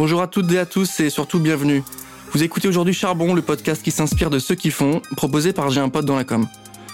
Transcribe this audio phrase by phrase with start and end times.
[0.00, 1.84] Bonjour à toutes et à tous et surtout bienvenue.
[2.32, 5.82] Vous écoutez aujourd'hui Charbon, le podcast qui s'inspire de ceux qui font, proposé par J'ai
[5.82, 6.48] un pote dans la com.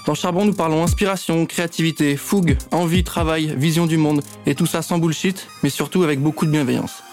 [0.09, 4.82] Dans Charbon, nous parlons inspiration, créativité, fougue, envie, travail, vision du monde, et tout ça
[4.82, 7.04] sans bullshit, mais surtout avec beaucoup de bienveillance.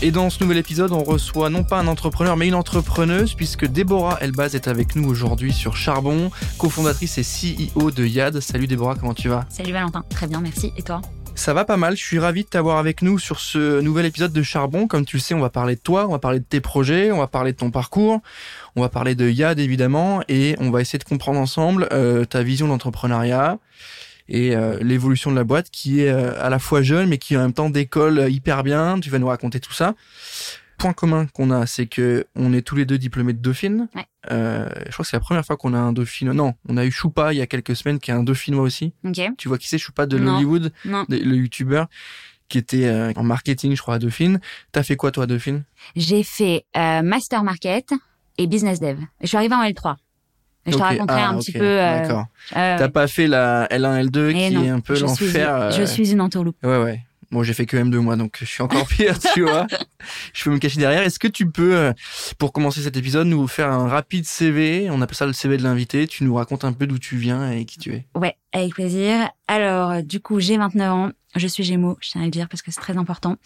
[0.00, 3.66] Et dans ce nouvel épisode, on reçoit non pas un entrepreneur, mais une entrepreneuse, puisque
[3.66, 8.38] Déborah Elbaz est avec nous aujourd'hui sur Charbon, cofondatrice et CEO de YAD.
[8.38, 9.44] Salut Déborah, comment tu vas?
[9.48, 10.72] Salut Valentin, très bien, merci.
[10.76, 11.02] Et toi?
[11.40, 14.30] Ça va pas mal, je suis ravi de t'avoir avec nous sur ce nouvel épisode
[14.30, 14.86] de Charbon.
[14.86, 17.10] Comme tu le sais, on va parler de toi, on va parler de tes projets,
[17.12, 18.20] on va parler de ton parcours,
[18.76, 22.42] on va parler de YAD évidemment, et on va essayer de comprendre ensemble euh, ta
[22.42, 23.58] vision d'entrepreneuriat
[24.28, 27.38] et euh, l'évolution de la boîte qui est euh, à la fois jeune mais qui
[27.38, 29.00] en même temps décolle hyper bien.
[29.00, 29.94] Tu vas nous raconter tout ça
[30.80, 33.88] point commun qu'on a, c'est que on est tous les deux diplômés de Dauphine.
[34.30, 36.32] Euh, je crois que c'est la première fois qu'on a un Dauphine.
[36.32, 38.92] Non, on a eu Choupa il y a quelques semaines qui est un Dauphinois aussi.
[39.38, 41.88] Tu vois qui c'est Choupa de Hollywood, le youtubeur
[42.48, 44.40] qui était euh, en marketing, je crois, à Dauphine.
[44.72, 45.62] T'as fait quoi toi à Dauphine?
[45.94, 47.94] J'ai fait euh, Master Market
[48.38, 48.98] et Business Dev.
[49.20, 49.94] Je suis arrivée en L3.
[50.66, 51.76] Je te raconterai ah, un petit peu.
[51.76, 52.26] D'accord.
[52.50, 55.70] T'as pas fait la L1, L2 qui est un peu l'enfer.
[55.70, 56.56] Je suis une entourloupe.
[56.64, 57.00] Ouais, ouais.
[57.30, 59.66] Bon, j'ai fait que M2 mois, donc je suis encore pire, tu vois.
[60.32, 61.02] Je peux me cacher derrière.
[61.02, 61.92] Est-ce que tu peux, euh,
[62.38, 65.62] pour commencer cet épisode, nous faire un rapide CV On appelle ça le CV de
[65.62, 66.06] l'invité.
[66.06, 68.06] Tu nous racontes un peu d'où tu viens et qui tu es.
[68.16, 69.30] Ouais, avec plaisir.
[69.46, 71.10] Alors, du coup, j'ai 29 ans.
[71.36, 73.36] Je suis Gémeaux, je tiens à le dire parce que c'est très important.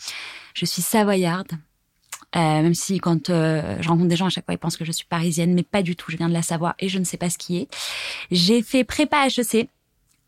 [0.55, 1.53] Je suis savoyarde.
[2.37, 4.85] Euh, même si quand euh, je rencontre des gens à chaque fois ils pensent que
[4.85, 6.11] je suis parisienne, mais pas du tout.
[6.11, 7.69] Je viens de la Savoie et je ne sais pas ce qui est.
[8.31, 9.69] J'ai fait prépa HEC.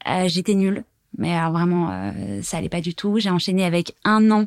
[0.07, 0.85] Euh, J'étais nulle
[1.19, 3.19] mais vraiment euh, ça allait pas du tout.
[3.19, 4.47] J'ai enchaîné avec un an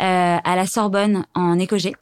[0.00, 1.94] euh, à la Sorbonne en écogé.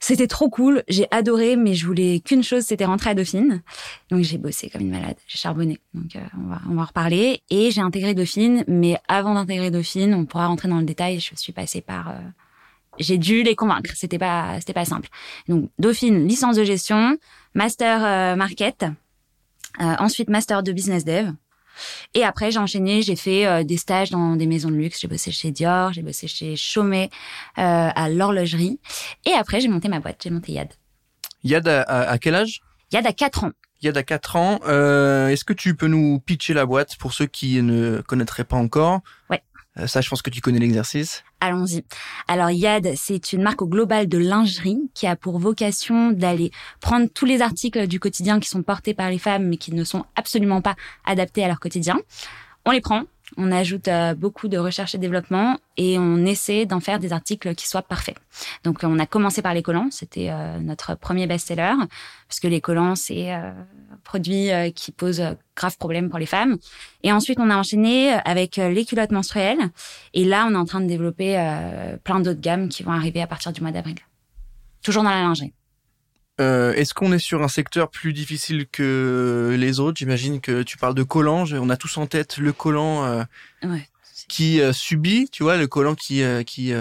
[0.00, 3.62] C'était trop cool, j'ai adoré, mais je voulais qu'une chose, c'était rentrer à Dauphine.
[4.10, 5.80] Donc j'ai bossé comme une malade, j'ai charbonné.
[5.92, 7.42] Donc euh, on va on va reparler.
[7.50, 11.18] Et j'ai intégré Dauphine, mais avant d'intégrer Dauphine, on pourra rentrer dans le détail.
[11.18, 12.14] Je suis passée par,
[12.98, 13.90] j'ai dû les convaincre.
[13.94, 15.08] C'était pas c'était pas simple.
[15.48, 17.18] Donc Dauphine, licence de gestion,
[17.54, 18.86] master market,
[19.78, 21.32] ensuite master de business dev.
[22.14, 25.00] Et après, j'ai enchaîné, j'ai fait euh, des stages dans des maisons de luxe.
[25.00, 27.10] J'ai bossé chez Dior, j'ai bossé chez Chaumet,
[27.58, 28.80] euh, à l'horlogerie.
[29.26, 30.68] Et après, j'ai monté ma boîte, j'ai monté Yad.
[31.44, 32.60] Yad à, quel âge?
[32.92, 33.52] Yad à 4 ans.
[33.82, 34.60] Yad à 4 ans.
[34.66, 38.56] Euh, Est-ce que tu peux nous pitcher la boîte pour ceux qui ne connaîtraient pas
[38.56, 39.00] encore?
[39.30, 39.42] Ouais.
[39.78, 41.22] Euh, ça, je pense que tu connais l'exercice.
[41.40, 41.84] Allons-y.
[42.26, 46.50] Alors Yad, c'est une marque au global de lingerie qui a pour vocation d'aller
[46.80, 49.84] prendre tous les articles du quotidien qui sont portés par les femmes mais qui ne
[49.84, 51.96] sont absolument pas adaptés à leur quotidien.
[52.64, 53.04] On les prend,
[53.36, 57.54] on ajoute euh, beaucoup de recherche et développement et on essaie d'en faire des articles
[57.54, 58.16] qui soient parfaits.
[58.64, 61.74] Donc on a commencé par les collants, c'était euh, notre premier best-seller
[62.28, 65.22] parce que les collants c'est euh, un produit qui pose
[65.56, 66.56] grave problème pour les femmes.
[67.02, 69.70] Et ensuite on a enchaîné avec les culottes menstruelles
[70.14, 71.34] et là on est en train de développer
[72.04, 73.96] plein d'autres gammes qui vont arriver à partir du mois d'avril.
[74.82, 75.52] Toujours dans la lingerie.
[76.40, 79.98] Euh, est-ce qu'on est sur un secteur plus difficile que les autres?
[79.98, 81.44] J'imagine que tu parles de collant.
[81.52, 83.24] On a tous en tête le collant euh,
[84.28, 86.72] qui euh, subit, tu vois, le collant qui qui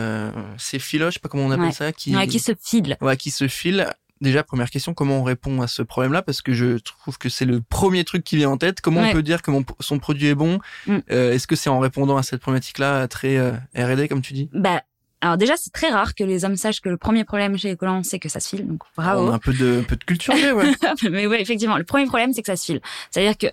[0.57, 2.97] s'effiloche, je sais pas comment on appelle ça, qui qui se file.
[3.01, 3.87] Ouais, qui se file.
[4.19, 6.23] Déjà, première question, comment on répond à ce problème-là?
[6.23, 8.81] Parce que je trouve que c'est le premier truc qui vient en tête.
[8.81, 10.59] Comment on peut dire que son produit est bon?
[10.87, 10.97] Mm.
[11.07, 13.39] Est-ce que c'est en répondant à cette problématique-là très
[13.75, 14.49] R&D, comme tu dis?
[14.53, 14.81] Bah,
[15.21, 17.75] alors déjà, c'est très rare que les hommes sachent que le premier problème chez les
[17.75, 18.67] collants, c'est que ça se file.
[18.67, 19.27] Donc bravo.
[19.27, 20.71] On a un peu de, un peu de culture, ouais.
[21.09, 22.81] mais oui, effectivement, le premier problème, c'est que ça se file.
[23.09, 23.47] C'est-à-dire que,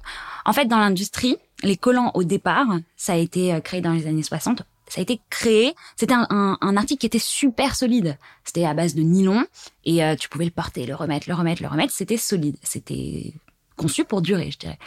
[0.45, 2.67] en fait, dans l'industrie, les collants au départ,
[2.97, 4.63] ça a été euh, créé dans les années 60.
[4.89, 8.19] Ça a été créé, c'était un, un, article qui était super solide.
[8.45, 9.47] C'était à base de nylon
[9.87, 11.95] et euh, tu pouvais le porter, le remettre, le remettre, le remettre.
[11.95, 12.57] C'était solide.
[12.63, 13.33] C'était
[13.77, 14.79] conçu pour durer, je dirais.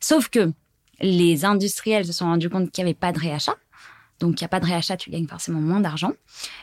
[0.00, 0.50] Sauf que
[1.00, 3.54] les industriels se sont rendus compte qu'il n'y avait pas de réachat
[4.20, 6.12] donc, il n'y a pas de réachat, tu gagnes forcément moins d'argent.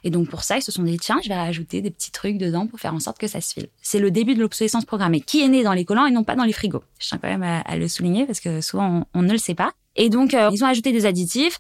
[0.03, 2.38] Et donc, pour ça, ils se sont dit, tiens, je vais rajouter des petits trucs
[2.38, 3.67] dedans pour faire en sorte que ça se file.
[3.81, 6.35] C'est le début de l'obsolescence programmée, qui est né dans les collants et non pas
[6.35, 6.84] dans les frigos?
[7.00, 9.73] Je tiens quand même à, le souligner parce que souvent, on, ne le sait pas.
[9.95, 11.59] Et donc, euh, ils ont ajouté des additifs.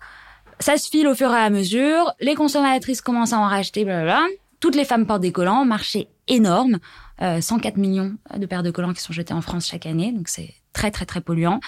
[0.59, 2.13] Ça se file au fur et à mesure.
[2.19, 4.25] Les consommatrices commencent à en racheter, blablabla.
[4.59, 5.65] Toutes les femmes portent des collants.
[5.65, 6.79] Marché énorme.
[7.19, 10.11] 104 euh, millions de paires de collants qui sont jetés en France chaque année.
[10.11, 11.59] Donc, c'est très, très, très polluant.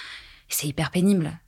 [0.47, 1.39] C'est hyper pénible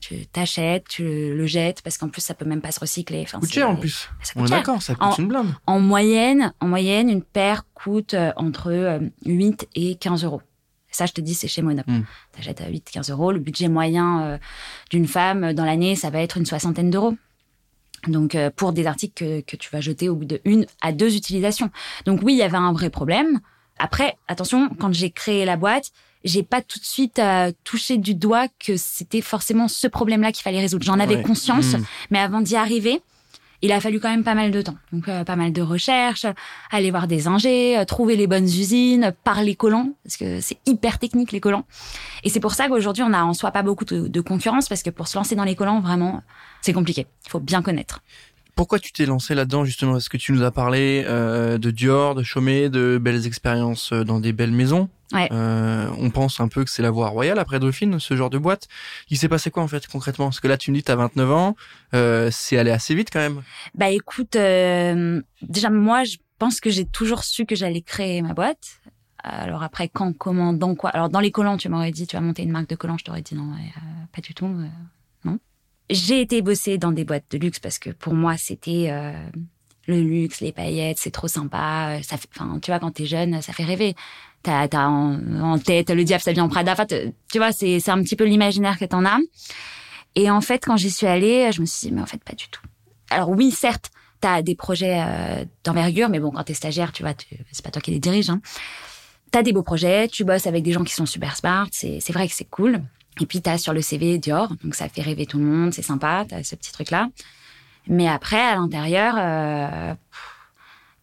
[0.00, 3.22] tu t'achètes, tu le jettes parce qu'en plus ça peut même pas se recycler.
[3.22, 4.08] Enfin, coûte cher en plus.
[4.36, 5.54] On est d'accord, ça coûte une blinde.
[5.66, 10.42] En moyenne, en moyenne, une paire coûte euh, entre 8 euh, et 15 euros.
[10.90, 11.86] Ça, je te dis, c'est chez Monop.
[11.88, 12.02] Hmm.
[12.32, 13.32] Tu achètes à 8, 15 euros.
[13.32, 14.38] Le budget moyen euh,
[14.90, 17.14] d'une femme dans l'année, ça va être une soixantaine d'euros.
[18.06, 21.16] Donc, pour des articles que, que tu vas jeter au bout de une à deux
[21.16, 21.70] utilisations.
[22.04, 23.40] Donc, oui, il y avait un vrai problème.
[23.78, 25.90] Après, attention, quand j'ai créé la boîte,
[26.24, 30.42] j'ai pas tout de suite euh, touché du doigt que c'était forcément ce problème-là qu'il
[30.42, 30.84] fallait résoudre.
[30.84, 31.84] J'en avais conscience, hmm.
[32.10, 33.02] mais avant d'y arriver,
[33.62, 34.76] il a fallu quand même pas mal de temps.
[34.92, 36.26] Donc euh, pas mal de recherches,
[36.70, 40.98] aller voir des ingés, euh, trouver les bonnes usines, parler collants, parce que c'est hyper
[40.98, 41.64] technique les collants.
[42.24, 44.82] Et c'est pour ça qu'aujourd'hui on a en soi pas beaucoup de, de concurrence, parce
[44.82, 46.22] que pour se lancer dans les collants, vraiment,
[46.62, 47.06] c'est compliqué.
[47.26, 48.00] Il faut bien connaître.
[48.54, 49.96] Pourquoi tu t'es lancé là-dedans justement?
[49.96, 54.04] Est-ce que tu nous as parlé euh, de Dior, de Chaumet, de belles expériences euh,
[54.04, 54.88] dans des belles maisons?
[55.14, 55.28] Ouais.
[55.32, 58.38] Euh, on pense un peu que c'est la voie royale après Dauphine, ce genre de
[58.38, 58.68] boîte.
[59.08, 60.26] Il s'est passé quoi en fait concrètement?
[60.26, 61.56] Parce que là tu me dis t'as 29 ans,
[61.94, 63.42] euh, c'est allé assez vite quand même.
[63.74, 68.34] Bah écoute, euh, déjà moi je pense que j'ai toujours su que j'allais créer ma
[68.34, 68.80] boîte.
[69.22, 70.90] Alors après quand, comment, dans quoi?
[70.90, 73.04] Alors dans les collants, tu m'aurais dit tu vas monter une marque de collants, je
[73.04, 73.80] t'aurais dit non, euh,
[74.12, 74.68] pas du tout, euh,
[75.24, 75.38] non.
[75.88, 79.12] J'ai été bosser dans des boîtes de luxe parce que pour moi c'était euh,
[79.86, 81.98] le luxe, les paillettes, c'est trop sympa.
[82.02, 83.94] Ça fait, enfin tu vois quand t'es jeune, ça fait rêver.
[84.42, 86.72] T'as t'as en, tête le diable s'habille en Prada.
[86.72, 89.18] Enfin tu vois c'est un petit peu l'imaginaire que t'en as.
[90.14, 92.34] Et en fait quand j'y suis allée, je me suis dit mais en fait pas
[92.34, 92.62] du tout.
[93.10, 93.90] Alors oui certes
[94.24, 97.12] t'as des projets euh, d'envergure, mais bon, quand t'es stagiaire, tu vois,
[97.52, 98.30] c'est pas toi qui les dirige.
[98.30, 98.40] Hein.
[99.30, 102.14] T'as des beaux projets, tu bosses avec des gens qui sont super smart, c'est c'est
[102.14, 102.80] vrai que c'est cool.
[103.20, 105.82] Et puis t'as sur le CV Dior, donc ça fait rêver tout le monde, c'est
[105.82, 107.08] sympa, t'as ce petit truc-là.
[107.88, 109.94] Mais après, à l'intérieur, euh,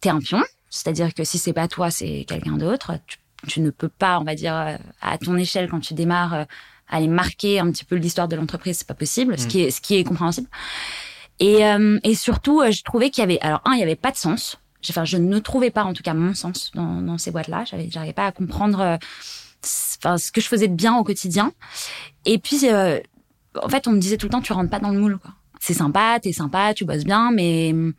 [0.00, 2.92] t'es un pion, c'est-à-dire que si c'est pas toi, c'est quelqu'un d'autre.
[3.06, 6.34] Tu, tu ne peux pas, on va dire, euh, à ton échelle, quand tu démarres,
[6.34, 6.44] euh,
[6.88, 9.80] aller marquer un petit peu l'histoire de l'entreprise, c'est pas possible, ce qui est ce
[9.80, 10.48] qui est compréhensible.
[11.40, 13.96] Et, euh, et surtout, euh, je trouvais qu'il y avait, alors un, il y avait
[13.96, 14.58] pas de sens.
[14.90, 17.64] Enfin, je ne trouvais pas, en tout cas, mon sens dans, dans ces boîtes-là.
[17.64, 18.96] J'avais, j'arrivais pas à comprendre, euh,
[19.98, 21.52] enfin, ce que je faisais de bien au quotidien.
[22.26, 23.00] Et puis, euh,
[23.60, 25.32] en fait, on me disait tout le temps, tu rentres pas dans le moule, quoi.
[25.64, 27.92] C'est sympa, t'es sympa, tu bosses bien, mais hum,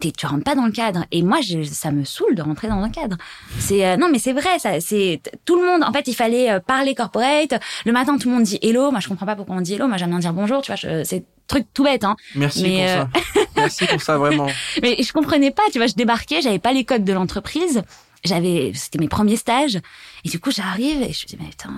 [0.00, 1.04] t'es, tu rentres pas dans le cadre.
[1.12, 3.18] Et moi, je, ça me saoule de rentrer dans un cadre.
[3.58, 5.82] C'est euh, non, mais c'est vrai, ça, c'est tout le monde.
[5.84, 7.52] En fait, il fallait euh, parler corporate.
[7.84, 8.90] Le matin, tout le monde dit hello.
[8.90, 9.88] Moi, je comprends pas pourquoi on dit hello.
[9.88, 10.62] Moi, j'aime bien dire bonjour.
[10.62, 12.16] Tu vois, je- c'est truc tout bête, hein.
[12.34, 13.04] Merci Mais, pour euh,
[13.34, 13.40] ça.
[13.56, 14.48] Merci pour ça vraiment.
[14.82, 17.82] Mais je comprenais pas, tu vois, je débarquais, j'avais pas les codes de l'entreprise,
[18.24, 19.78] j'avais, c'était mes premiers stages,
[20.24, 21.74] et du coup j'arrive et je me dis mais putain.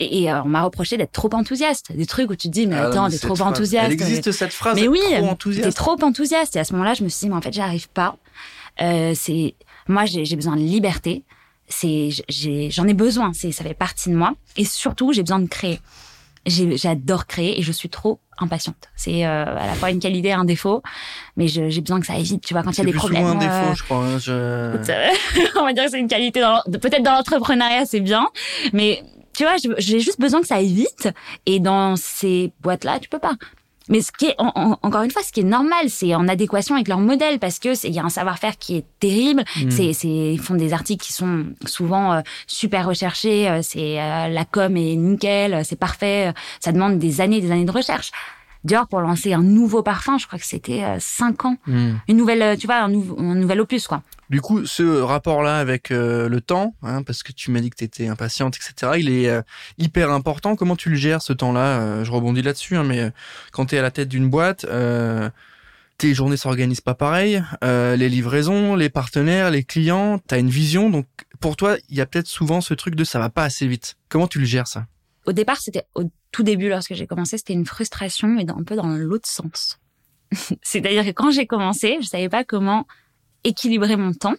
[0.00, 2.52] Euh, Et, et, euh, on m'a reproché d'être trop enthousiaste, des trucs où tu te
[2.52, 3.86] dis mais Ah attends, t'es trop enthousiaste.
[3.86, 4.74] Elle existe cette phrase.
[4.80, 5.00] mais oui,
[5.62, 6.56] t'es trop enthousiaste.
[6.56, 8.16] Et à ce moment-là, je me suis dit mais en fait j'arrive pas.
[8.82, 9.54] Euh, c'est
[9.88, 11.22] moi j'ai besoin de liberté.
[11.68, 12.10] C'est
[12.70, 13.32] j'en ai besoin.
[13.34, 14.34] C'est ça fait partie de moi.
[14.56, 15.80] Et surtout j'ai besoin de créer.
[16.46, 18.90] J'adore créer et je suis trop impatiente.
[18.96, 20.82] C'est euh, à la fois une qualité et un défaut,
[21.38, 22.44] mais j'ai besoin que ça aille vite.
[22.44, 23.22] Tu vois, quand il y C'est a des plus problèmes.
[23.26, 23.96] souvent un euh, défaut, je crois.
[24.04, 28.00] hein, je- Écoute, euh, on va dire que c'est une qualité peut-être dans l'entrepreneuriat c'est
[28.00, 28.26] bien
[28.74, 29.02] mais
[29.36, 31.08] tu vois j'ai juste besoin que ça aille vite.
[31.46, 33.34] Et dans ces boîtes là tu peux pas.
[33.90, 36.26] Mais ce qui est en- en- encore une fois ce qui est normal c'est en
[36.26, 39.44] adéquation avec leur modèle parce que c'est il y a un savoir-faire qui est terrible.
[39.62, 39.70] Mm.
[39.70, 43.46] c'est c'est ils font des articles qui sont souvent euh, super recherchés.
[43.48, 46.32] Euh, c'est euh, la com est nickel euh, c'est parfait.
[46.60, 48.10] Ça demande des années des années de recherche.
[48.64, 51.56] Dior pour lancer un nouveau parfum je crois que c'était euh, cinq ans.
[51.66, 51.96] Hmm.
[52.08, 56.40] une nouvelle tu vois un nouvel opus quoi Du coup, ce rapport-là avec euh, le
[56.40, 59.42] temps, hein, parce que tu m'as dit que tu étais impatiente, etc., il est euh,
[59.78, 60.56] hyper important.
[60.56, 61.80] Comment tu le gères, ce temps-là?
[61.80, 63.12] Euh, Je rebondis là-dessus, hein, mais
[63.52, 64.66] quand tu es à la tête d'une boîte,
[65.96, 67.42] tes journées s'organisent pas pareil.
[67.62, 70.90] Les livraisons, les partenaires, les clients, tu as une vision.
[70.90, 71.06] Donc,
[71.40, 73.96] pour toi, il y a peut-être souvent ce truc de ça va pas assez vite.
[74.08, 74.86] Comment tu le gères, ça?
[75.26, 78.74] Au départ, c'était au tout début, lorsque j'ai commencé, c'était une frustration, mais un peu
[78.76, 79.78] dans l'autre sens.
[80.62, 82.86] C'est-à-dire que quand j'ai commencé, je savais pas comment
[83.44, 84.34] équilibrer mon temps.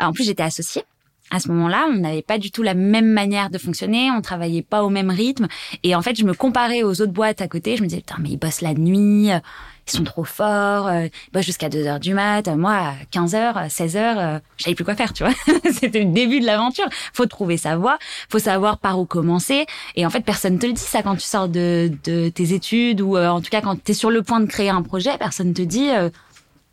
[0.00, 0.84] En plus, j'étais associée.
[1.30, 4.60] À ce moment-là, on n'avait pas du tout la même manière de fonctionner, on travaillait
[4.60, 5.48] pas au même rythme.
[5.82, 7.76] Et en fait, je me comparais aux autres boîtes à côté.
[7.76, 9.38] Je me disais, putain, mais ils bossent la nuit, euh,
[9.86, 12.46] ils sont trop forts, euh, ils bossent jusqu'à 2 heures du mat.
[12.48, 15.32] Moi, à 15 heures, à 16 heures, euh, je savais plus quoi faire, tu vois.
[15.72, 16.88] C'était le début de l'aventure.
[17.12, 17.98] Faut trouver sa voie,
[18.28, 19.66] faut savoir par où commencer.
[19.96, 23.00] Et en fait, personne te le dit ça quand tu sors de, de tes études
[23.00, 25.16] ou euh, en tout cas quand tu es sur le point de créer un projet,
[25.18, 26.10] personne te dit euh,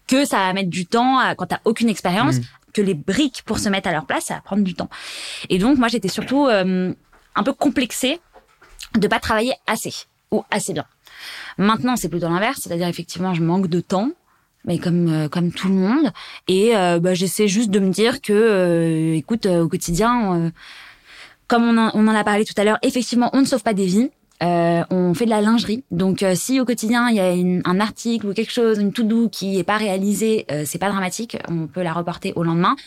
[0.09, 2.43] que ça va mettre du temps à- quand t'as aucune expérience, Mhm.
[2.73, 4.89] que les briques pour se mettre à leur place, ça va prendre du temps.
[5.49, 6.93] Et donc moi j'étais surtout euh,
[7.35, 8.19] un peu complexée
[8.97, 9.93] de pas travailler assez
[10.31, 10.85] ou assez bien.
[11.57, 14.09] Maintenant c'est plutôt l'inverse, c'est-à-dire effectivement je manque de temps,
[14.65, 16.11] mais comme euh, comme tout le monde,
[16.47, 20.49] et euh, bah, j'essaie juste de me dire que, euh, écoute, euh, au quotidien, euh,
[21.47, 23.73] comme on en, on en a parlé tout à l'heure, effectivement on ne sauve pas
[23.73, 24.09] des vies.
[24.41, 27.61] Euh, on fait de la lingerie, donc euh, si au quotidien il y a une-
[27.65, 30.87] un article ou quelque chose, une to do qui est pas réalisée, euh, c'est pas
[30.89, 32.77] dramatique, on peut la reporter au lendemain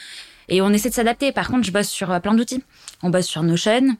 [0.48, 1.30] et on essaie de s'adapter.
[1.30, 2.62] Par contre, je bosse sur euh, plein d'outils.
[3.02, 3.96] On bosse sur Notion.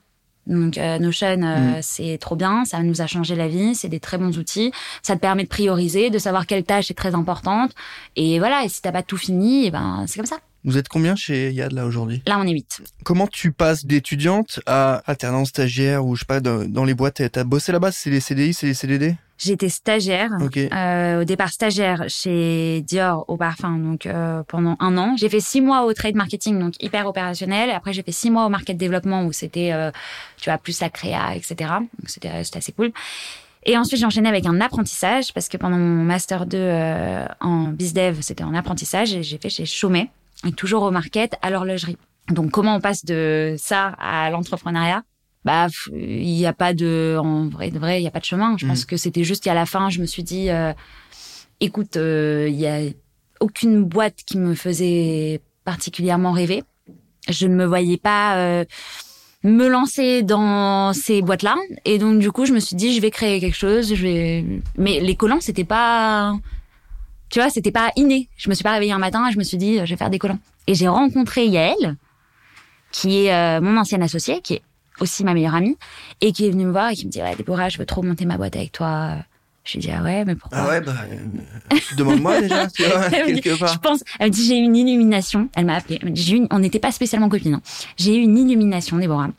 [0.46, 4.00] Donc euh, Notion, euh, c'est trop bien, ça nous a changé la vie, c'est des
[4.00, 4.72] très bons outils.
[5.02, 7.72] Ça te permet de prioriser, de savoir quelle tâche est très importante.
[8.16, 10.38] Et voilà, et si t'as pas tout fini, et ben c'est comme ça.
[10.64, 12.22] Vous êtes combien chez Yad, là, aujourd'hui?
[12.26, 12.82] Là, on est 8.
[13.04, 17.22] Comment tu passes d'étudiante à alternance stagiaire ou je sais pas dans, dans les boîtes?
[17.32, 20.30] T'as bossé là-bas C'est les CDI, c'est les CDD J'étais stagiaire.
[20.40, 20.56] Ok.
[20.56, 25.16] Euh, au départ stagiaire chez Dior au parfum donc euh, pendant un an.
[25.16, 27.68] J'ai fait six mois au trade marketing donc hyper opérationnel.
[27.68, 29.90] Et après j'ai fait six mois au market développement où c'était euh,
[30.36, 31.56] tu vois plus la créa etc.
[31.80, 32.92] Donc c'était c'était assez cool.
[33.64, 37.64] Et ensuite j'ai enchaîné avec un apprentissage parce que pendant mon master 2 euh, en
[37.64, 40.08] bizdev c'était en apprentissage et j'ai fait chez Chaumet et
[40.56, 41.96] toujours au market à l'horlogerie.
[42.28, 45.02] Donc comment on passe de ça à l'entrepreneuriat?
[45.44, 48.24] Bah il n'y a pas de en vrai de vrai il y a pas de
[48.24, 48.56] chemin.
[48.56, 49.90] Je pense que c'était juste qu'à la fin.
[49.90, 50.72] Je me suis dit euh,
[51.60, 52.80] écoute euh, il y a
[53.40, 56.62] aucune boîte qui me faisait particulièrement rêver.
[57.28, 58.64] Je ne me voyais pas euh,
[59.42, 63.00] me lancer dans ces boîtes là et donc du coup je me suis dit je
[63.00, 63.92] vais créer quelque chose.
[63.94, 64.44] Je vais
[64.78, 66.34] mais les collants c'était pas
[67.32, 69.42] tu vois c'était pas inné je me suis pas réveillée un matin et je me
[69.42, 71.96] suis dit je vais faire des collants et j'ai rencontré Yael
[72.92, 74.62] qui est euh, mon ancienne associée qui est
[75.00, 75.76] aussi ma meilleure amie,
[76.20, 78.02] et qui est venue me voir et qui me dit, ouais, Déborah, je veux trop
[78.02, 79.16] monter ma boîte avec toi.
[79.64, 83.08] Je lui dis, ah ouais, mais pourquoi Ah ouais, bah, euh, demande-moi déjà, tu vois,
[83.08, 83.80] me quelque Je part.
[83.80, 85.48] pense, elle me dit, j'ai eu une illumination.
[85.56, 85.98] Elle m'a appelé.
[86.02, 87.54] Elle m'a dit, j'ai eu une- on n'était pas spécialement copines.
[87.54, 87.62] hein.
[87.96, 89.30] J'ai eu une illumination, Déborah.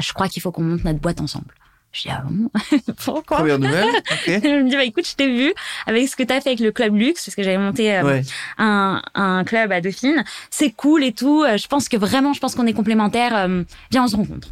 [0.00, 1.52] Je crois qu'il faut qu'on monte notre boîte ensemble.
[1.92, 2.50] Je dis, ah bon?
[3.04, 3.38] Pourquoi?
[3.38, 4.28] Première nouvelle, ok.
[4.44, 5.54] Elle me dit, bah écoute, je t'ai vu
[5.86, 8.22] avec ce que t'as fait avec le club luxe, parce que j'avais monté euh, Ouais.
[8.58, 10.22] un, un club à Dauphine.
[10.50, 11.42] C'est cool et tout.
[11.44, 13.34] Euh, Je pense que vraiment, je pense qu'on est complémentaires.
[13.36, 14.48] Euh, Viens, on se rencontre.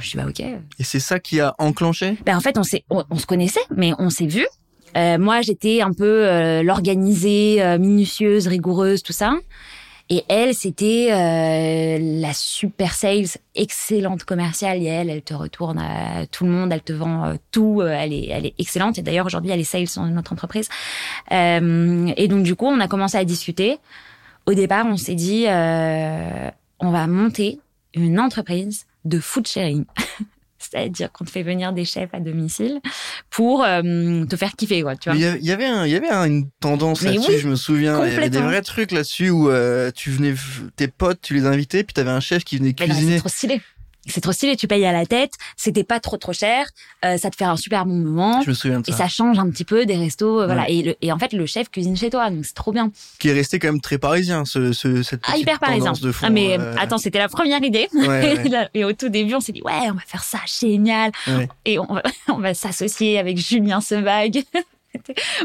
[0.00, 0.38] Je dis, bah ok.
[0.40, 2.16] Et c'est ça qui a enclenché?
[2.24, 4.46] Ben en fait, on s'est, on, on se connaissait, mais on s'est vu.
[4.96, 9.34] Euh, moi, j'étais un peu l'organisée, minutieuse, rigoureuse, tout ça.
[10.10, 14.82] Et elle, c'était euh, la super sales, excellente commerciale.
[14.82, 17.80] Et elle, elle te retourne à tout le monde, elle te vend euh, tout.
[17.82, 18.98] euh, elle est, elle est excellente.
[18.98, 20.68] Et d'ailleurs, aujourd'hui, elle est sales dans notre entreprise.
[21.32, 23.78] Euh, et donc, du coup, on a commencé à discuter.
[24.46, 26.50] Au départ, on s'est dit, euh,
[26.80, 27.60] on va monter
[27.94, 29.84] une entreprise de food sharing.
[30.70, 32.80] C'est-à-dire qu'on te fait venir des chefs à domicile
[33.30, 35.16] pour euh, te faire kiffer, quoi, tu vois.
[35.16, 37.48] Il y avait- y avait, un, il y avait un- une tendance là-dessus, oui, je
[37.48, 38.04] me souviens.
[38.06, 40.34] Il y avait des vrais trucs là-dessus où euh, tu venais,
[40.76, 43.12] tes potes, tu les invitais, puis t'avais un chef qui venait cuisiner.
[43.14, 43.60] c'est trop stylé.
[44.08, 46.66] C'est trop stylé, tu payes à la tête, c'était pas trop trop cher,
[47.04, 48.40] euh, ça te fait un super bon moment.
[48.42, 48.98] Je me souviens de Et ça.
[48.98, 50.68] ça change un petit peu des restos, euh, voilà.
[50.68, 52.90] Et, le- et en fait, le chef cuisine chez toi, donc c'est trop bien.
[53.18, 55.84] Qui est resté quand même très parisien, ce, ce, cette Ah, hyper parisien.
[55.84, 56.26] tendance de fond.
[56.26, 57.88] ah, mais euh, attends, c'était la première idée.
[57.94, 60.38] Ouais, ouais, Là, et au tout début, on s'est dit, ouais, on va faire ça,
[60.60, 61.12] génial.
[61.64, 64.42] Et on va, on va s'associer avec Julien Sebag.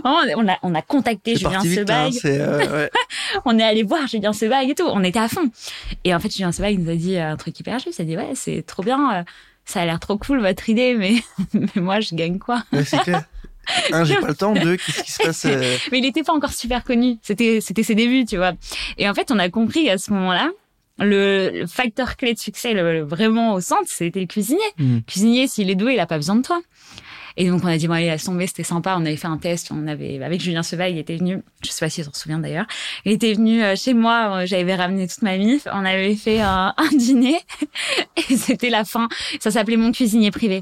[0.03, 2.13] On a, on a contacté Julien hein, Sebag.
[2.25, 2.89] euh, ouais.
[3.45, 4.85] on est allé voir Julien Sebag et tout.
[4.87, 5.49] On était à fond.
[6.03, 7.99] Et en fait, Julien Sebag nous a dit un truc hyper juste.
[7.99, 9.13] Il a dit, ouais, c'est trop bien.
[9.19, 9.23] euh,
[9.65, 11.15] Ça a l'air trop cool, votre idée, mais,
[11.53, 12.63] mais moi, je gagne quoi?
[12.71, 13.23] Ouais, c'est clair.
[13.93, 14.53] Un, j'ai pas le temps.
[14.53, 17.17] Deux, qu'est-ce qui se passe euh, Mais il était pas encore super connu.
[17.21, 18.51] C'était, c'était ses débuts, tu vois.
[18.97, 20.49] Et en fait, on a compris à ce moment-là,
[20.99, 24.59] le, le facteur clé de succès, le, le- vraiment au centre, c'était le cuisinier.
[24.77, 24.99] Hmm.
[25.07, 26.59] Cuisinier, s'il est doué, il a pas besoin de toi.
[27.37, 28.95] Et donc, on a dit, bon, allez, laisse tomber, c'était sympa.
[28.97, 29.71] On avait fait un test.
[29.71, 32.65] On avait, avec Julien Sebag, il était venu, je sais pas si s'en souvient d'ailleurs.
[33.05, 34.41] Il était venu euh, chez moi.
[34.41, 35.67] euh, J'avais ramené toute ma mif.
[35.71, 37.39] On avait fait un, un dîner.
[38.29, 39.07] Et c'était la fin.
[39.39, 40.61] Ça s'appelait mon cuisinier privé.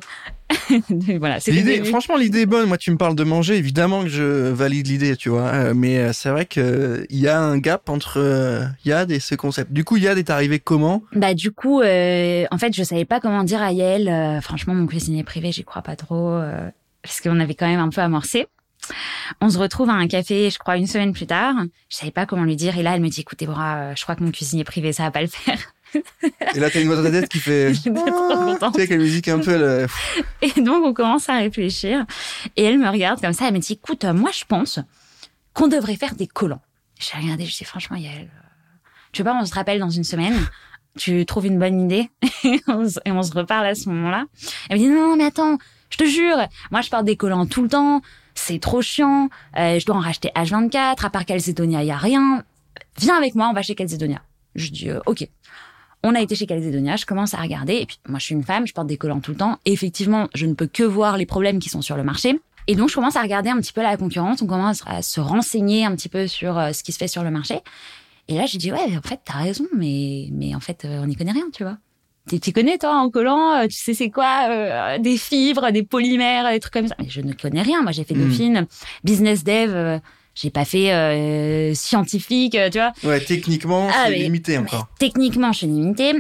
[1.20, 1.38] voilà.
[1.48, 2.68] L'idée, franchement, l'idée est bonne.
[2.68, 5.48] Moi, tu me parles de manger, évidemment que je valide l'idée, tu vois.
[5.48, 9.20] Euh, Mais euh, c'est vrai que il y a un gap entre euh, Yad et
[9.20, 9.72] ce concept.
[9.72, 11.04] Du coup, Yad est arrivé comment?
[11.14, 14.08] Bah du coup, euh, en fait, je savais pas comment dire à Yael.
[14.08, 16.70] euh, franchement, mon cuisinier privé, j'y crois pas trop, euh,
[17.02, 18.48] parce qu'on avait quand même un peu amorcé.
[19.42, 21.54] On se retrouve à un café, je crois, une semaine plus tard.
[21.90, 24.02] Je savais pas comment lui dire, et là, elle me dit, écoute, Déborah, euh, je
[24.04, 25.60] crois que mon cuisinier privé, ça va pas le faire.
[26.56, 27.74] Et là, t'as une voix dans ta tête qui fait.
[27.74, 28.76] J'étais trop contente.
[28.76, 29.58] Tu sais, quelle musique un peu.
[29.58, 29.88] le-
[30.42, 32.06] Et donc, on commence à réfléchir.
[32.56, 34.80] Et elle me regarde comme ça, elle me dit, écoute, moi, je pense
[35.54, 36.62] qu'on devrait faire des collants.
[37.00, 40.04] J'ai regardé, je dis, franchement, Yael, euh, tu veux pas, on se rappelle dans une
[40.04, 40.36] semaine?
[40.98, 42.10] Tu trouves une bonne idée?
[42.44, 44.26] Et on se- et on se reparle à ce moment-là.
[44.70, 45.58] Elle me dit non, non mais attends,
[45.90, 46.38] je te jure,
[46.70, 48.02] moi je porte des collants tout le temps,
[48.36, 51.98] c'est trop chiant, euh, je dois en racheter H24, à part Calzedonia, il y a
[51.98, 52.44] rien.
[53.00, 54.22] Viens avec moi, on va chez Calzedonia.
[54.56, 55.28] Je dis euh, ok.
[56.04, 58.44] On a été chez Calzedonia, je commence à regarder, et puis moi je suis une
[58.44, 61.18] femme, je porte des collants tout le temps, et effectivement, je ne peux que voir
[61.18, 62.40] les problèmes qui sont sur le marché.
[62.68, 65.20] Et donc je commence à regarder un petit peu la concurrence, on commence à se
[65.20, 67.60] renseigner un petit peu sur euh, ce qui se fait sur le marché.
[68.28, 71.08] Et là, j'ai dit, ouais, en fait, t'as raison, mais, mais en fait, euh, on
[71.08, 71.78] n'y connaît rien, tu vois.
[72.42, 76.50] Tu connais, toi, en collant, euh, tu sais c'est quoi, euh, des fibres, des polymères,
[76.52, 76.96] des trucs comme ça?
[77.00, 77.82] Mais je ne connais rien.
[77.82, 78.24] Moi, j'ai fait Mm.
[78.24, 78.68] Dauphine,
[79.04, 80.00] business dev,
[80.36, 82.94] j'ai pas fait euh, scientifique, euh, tu vois.
[83.04, 84.88] Ouais, techniquement, Ah, c'est mais- limité encore.
[85.00, 86.14] Techniquement, je suis limitée.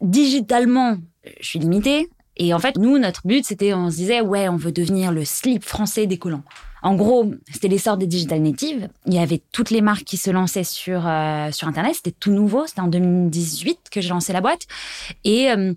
[0.00, 0.96] Digitalement,
[1.40, 2.08] je suis limitée.
[2.36, 5.24] Et en fait, nous, notre but, c'était, on se disait, ouais, on veut devenir le
[5.24, 6.42] slip français des collants.
[6.82, 8.88] En gros, c'était l'essor des digital natives.
[9.06, 11.94] Il y avait toutes les marques qui se lançaient sur euh, sur Internet.
[11.94, 12.66] C'était tout nouveau.
[12.66, 14.62] C'était en 2018 que j'ai lancé la boîte.
[15.24, 15.74] Et euh,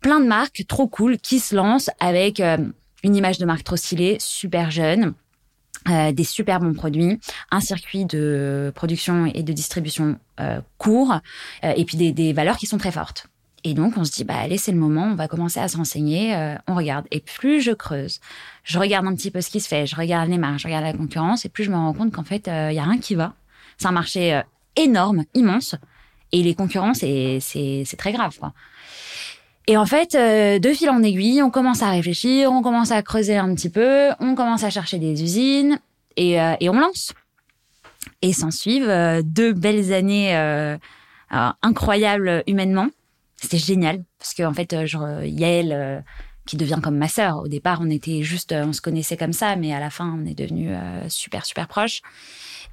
[0.00, 2.58] plein de marques trop cool qui se lancent avec euh,
[3.02, 5.14] une image de marque trop stylée, super jeune.
[5.88, 11.20] Euh, des super bons produits, un circuit de production et de distribution euh, court,
[11.64, 13.28] euh, et puis des, des, valeurs qui sont très fortes.
[13.62, 15.76] Et donc on se dit bah allez c'est le moment, on va commencer à se
[15.76, 17.06] renseigner, euh, on regarde.
[17.12, 18.20] Et plus je creuse,
[18.64, 20.84] je regarde un petit peu ce qui se fait, je regarde les marques, je regarde
[20.84, 23.14] la concurrence, et plus je me rends compte qu'en fait il y a rien qui
[23.14, 23.34] va.
[23.78, 24.40] C'est un marché
[24.74, 25.76] énorme, immense,
[26.32, 28.52] et les concurrents c'est très grave quoi.
[29.68, 33.02] Et en fait, euh, de fil en aiguille, on commence à réfléchir, on commence à
[33.02, 35.80] creuser un petit peu, on commence à chercher des usines
[36.16, 37.12] et, euh, et on lance.
[38.22, 40.76] Et s'en suivent euh, deux belles années euh,
[41.62, 42.86] incroyables humainement.
[43.36, 46.04] C'était génial parce qu'en en fait, genre, Yael,
[46.46, 47.38] qui devient comme ma sœur.
[47.38, 50.24] Au départ, on était juste, on se connaissait comme ça, mais à la fin, on
[50.26, 50.74] est devenus
[51.08, 52.00] super super proches.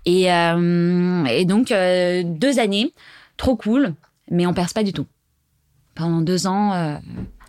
[0.05, 2.93] Et, et donc deux années,
[3.35, 3.93] trop cool,
[4.31, 5.05] mais on perce pas du tout
[5.95, 6.73] pendant deux ans.
[6.73, 6.97] Euh...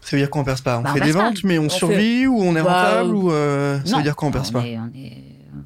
[0.00, 0.78] Ça veut dire qu'on perce pas.
[0.78, 1.48] On bah, fait on des ventes, pas.
[1.48, 2.26] mais on, on survit fait...
[2.26, 3.80] ou on est bah, rentable ou euh...
[3.84, 4.66] ça veut dire qu'on perce on pas.
[4.66, 5.22] Est, on, est...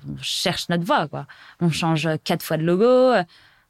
[0.09, 1.27] on, cherche notre voie, quoi.
[1.61, 3.15] On change quatre fois de logo.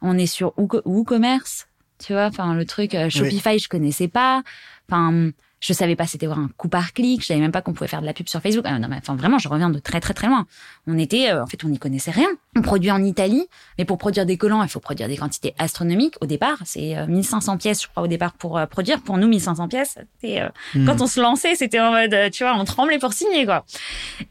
[0.02, 2.26] On est sur WooCommerce, tu vois.
[2.26, 3.58] Enfin, le truc euh, Shopify, oui.
[3.58, 4.42] je connaissais pas.
[4.88, 7.22] Enfin, je savais pas c'était un coup par clic.
[7.22, 8.64] Je savais même pas qu'on pouvait faire de la pub sur Facebook.
[8.66, 10.46] Ah, non, mais, enfin, vraiment, je reviens de très très très loin.
[10.86, 12.28] On était, euh, en fait, on n'y connaissait rien.
[12.56, 13.46] On produit en Italie,
[13.78, 16.14] mais pour produire des collants, il faut produire des quantités astronomiques.
[16.20, 19.00] Au départ, c'est euh, 1500 pièces, je crois, au départ pour euh, produire.
[19.00, 20.86] Pour nous, 1500 pièces, c'était mmh.
[20.86, 23.64] quand on se lançait, c'était en mode, tu vois, on tremblait pour signer quoi.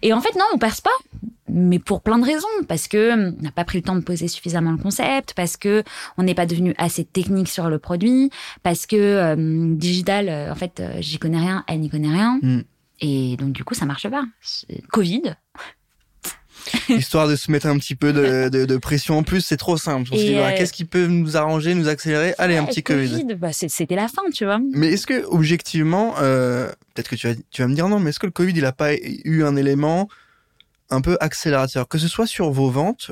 [0.01, 0.91] Et en fait, non, on perce pas
[1.49, 4.01] mais pour plein de raisons, parce que hum, on n'a pas pris le temps de
[4.01, 5.83] poser suffisamment le concept, parce que
[6.17, 8.29] on n'est pas devenu assez technique sur le produit,
[8.63, 12.39] parce que euh, digital, euh, en fait, euh, j'y connais rien, elle n'y connaît rien,
[12.41, 12.61] mm.
[13.01, 14.23] et donc du coup ça marche pas.
[14.91, 15.35] Covid.
[16.89, 19.77] Histoire de se mettre un petit peu de, de, de pression en plus, c'est trop
[19.77, 20.09] simple.
[20.11, 22.33] On se dit, bah, qu'est-ce qui peut nous arranger, nous accélérer?
[22.37, 23.21] Allez, un petit Covid.
[23.21, 24.59] COVID bah, c'était la fin, tu vois.
[24.73, 28.19] Mais est-ce que, objectivement, peut-être que tu vas, tu vas me dire non, mais est-ce
[28.19, 30.09] que le Covid, il a pas eu un élément
[30.89, 33.11] un peu accélérateur, que ce soit sur vos ventes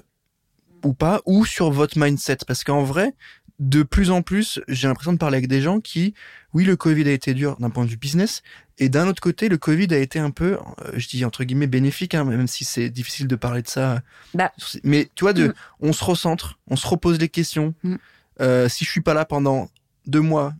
[0.83, 2.37] ou pas, ou sur votre mindset.
[2.47, 3.13] Parce qu'en vrai,
[3.59, 6.13] de plus en plus, j'ai l'impression de parler avec des gens qui,
[6.53, 8.43] oui, le Covid a été dur d'un point de vue business,
[8.77, 11.67] et d'un autre côté, le Covid a été un peu, euh, je dis entre guillemets
[11.67, 14.01] bénéfique, hein, même si c'est difficile de parler de ça.
[14.33, 14.51] Bah.
[14.83, 15.53] Mais tu vois, de, mm.
[15.79, 17.73] on se recentre, on se repose les questions.
[17.83, 17.95] Mm.
[18.41, 19.69] Euh, si je suis pas là pendant
[20.07, 20.53] deux mois,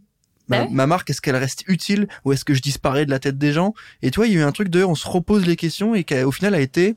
[0.48, 3.38] Ma, ma, marque, est-ce qu'elle reste utile ou est-ce que je disparais de la tête
[3.38, 3.74] des gens?
[4.02, 6.04] Et toi, il y a eu un truc de, on se repose les questions et
[6.04, 6.96] qui au final a été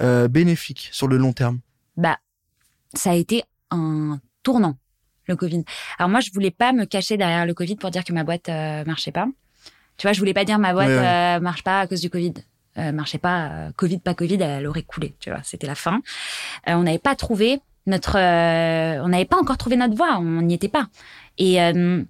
[0.00, 1.60] euh, bénéfique sur le long terme.
[1.96, 2.18] Bah,
[2.94, 4.76] ça a été un tournant
[5.26, 5.64] le Covid.
[5.98, 8.48] Alors moi, je voulais pas me cacher derrière le Covid pour dire que ma boîte
[8.48, 9.26] euh, marchait pas.
[9.96, 11.36] Tu vois, je voulais pas dire ma boîte ouais, ouais.
[11.36, 12.34] Euh, marche pas à cause du Covid.
[12.78, 15.14] Euh, marchait pas, euh, Covid pas Covid, elle aurait coulé.
[15.20, 16.00] Tu vois, c'était la fin.
[16.68, 20.54] Euh, on n'avait pas trouvé notre, on n'avait pas encore trouvé notre voie, on n'y
[20.54, 20.86] était pas.
[21.38, 22.02] Et euh,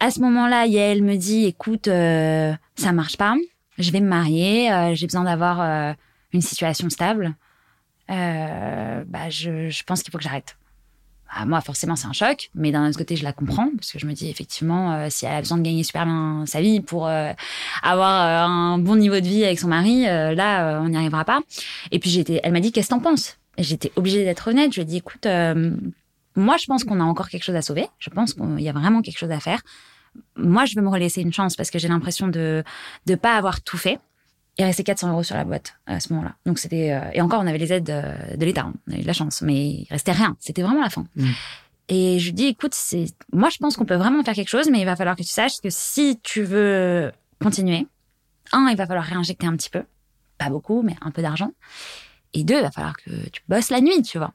[0.00, 3.34] à ce moment-là, Yael me dit, écoute, euh, ça marche pas,
[3.78, 5.92] je vais me marier, euh, j'ai besoin d'avoir euh,
[6.32, 7.34] une situation stable.
[8.10, 10.56] Euh, bah, je, je pense qu'il faut que j'arrête.
[11.34, 13.98] Bah, moi, forcément, c'est un choc, mais d'un autre côté, je la comprends parce que
[13.98, 17.08] je me dis effectivement, si elle a besoin de gagner super bien sa vie pour
[17.82, 21.40] avoir un bon niveau de vie avec son mari, là, on n'y arrivera pas.
[21.90, 23.38] Et puis j'étais, elle m'a dit, qu'est-ce que t'en penses?
[23.58, 24.72] J'étais obligée d'être honnête.
[24.72, 25.26] Je lui ai dit, écoute
[26.36, 27.86] moi, je pense qu'on a encore quelque chose à sauver.
[27.98, 29.60] Je pense qu'il y a vraiment quelque chose à faire.
[30.36, 32.64] Moi, je veux me relaisser une chance parce que j'ai l'impression de
[33.06, 33.98] ne pas avoir tout fait.
[34.58, 36.36] Il restait 400 euros sur la boîte à ce moment-là.
[36.46, 39.06] Donc c'était euh, et encore on avait les aides de, de l'État, on avait de
[39.06, 40.36] la chance, mais il restait rien.
[40.38, 41.04] C'était vraiment la fin.
[41.16, 41.30] Mmh.
[41.88, 44.78] Et je dis écoute, c'est moi je pense qu'on peut vraiment faire quelque chose, mais
[44.78, 47.10] il va falloir que tu saches que si tu veux
[47.42, 47.88] continuer,
[48.52, 49.82] un, il va falloir réinjecter un petit peu,
[50.38, 51.50] pas beaucoup, mais un peu d'argent.
[52.34, 54.32] Et deux, il va falloir que tu bosses la nuit, tu vois.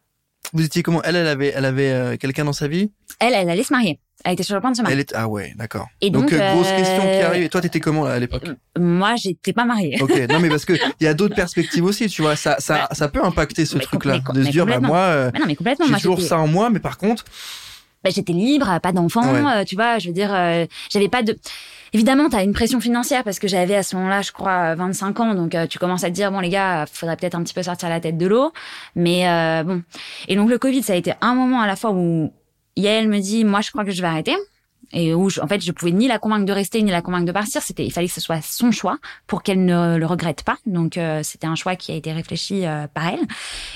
[0.54, 1.04] Vous étiez comment?
[1.04, 2.92] Elle, elle avait, elle avait euh, quelqu'un dans sa vie?
[3.20, 4.00] Elle, elle allait se marier.
[4.26, 4.96] Elle était sur le point de se marier.
[4.96, 5.14] Elle est...
[5.14, 5.88] Ah ouais, d'accord.
[6.02, 7.44] Et donc, donc euh, grosse question qui arrive.
[7.44, 8.44] Et toi, t'étais comment là à l'époque?
[8.78, 9.98] Moi, j'étais pas mariée.
[10.02, 12.36] Ok, non mais parce que il y a d'autres perspectives aussi, tu vois.
[12.36, 15.46] Ça, ça, ça peut impacter ce truc-là, de se dire, bah moi, euh, mais non,
[15.46, 15.86] mais complètement.
[15.88, 17.26] J'ai toujours ça en moi, mais par contre,
[18.04, 19.62] bah, j'étais libre, pas d'enfant, ouais.
[19.62, 21.38] euh, tu vois, je veux dire, euh, j'avais pas de...
[21.94, 25.20] Évidemment, tu as une pression financière parce que j'avais à ce moment-là, je crois, 25
[25.20, 27.54] ans, donc euh, tu commences à te dire, bon les gars, faudrait peut-être un petit
[27.54, 28.52] peu sortir la tête de l'eau,
[28.96, 29.82] mais euh, bon.
[30.28, 32.32] Et donc le Covid, ça a été un moment à la fois où
[32.76, 34.36] Yael me dit, moi je crois que je vais arrêter.
[34.92, 37.32] Et où en fait je pouvais ni la convaincre de rester ni la convaincre de
[37.32, 37.62] partir.
[37.62, 38.98] C'était il fallait que ce soit son choix
[39.28, 40.58] pour qu'elle ne le regrette pas.
[40.66, 43.20] Donc euh, c'était un choix qui a été réfléchi euh, par elle.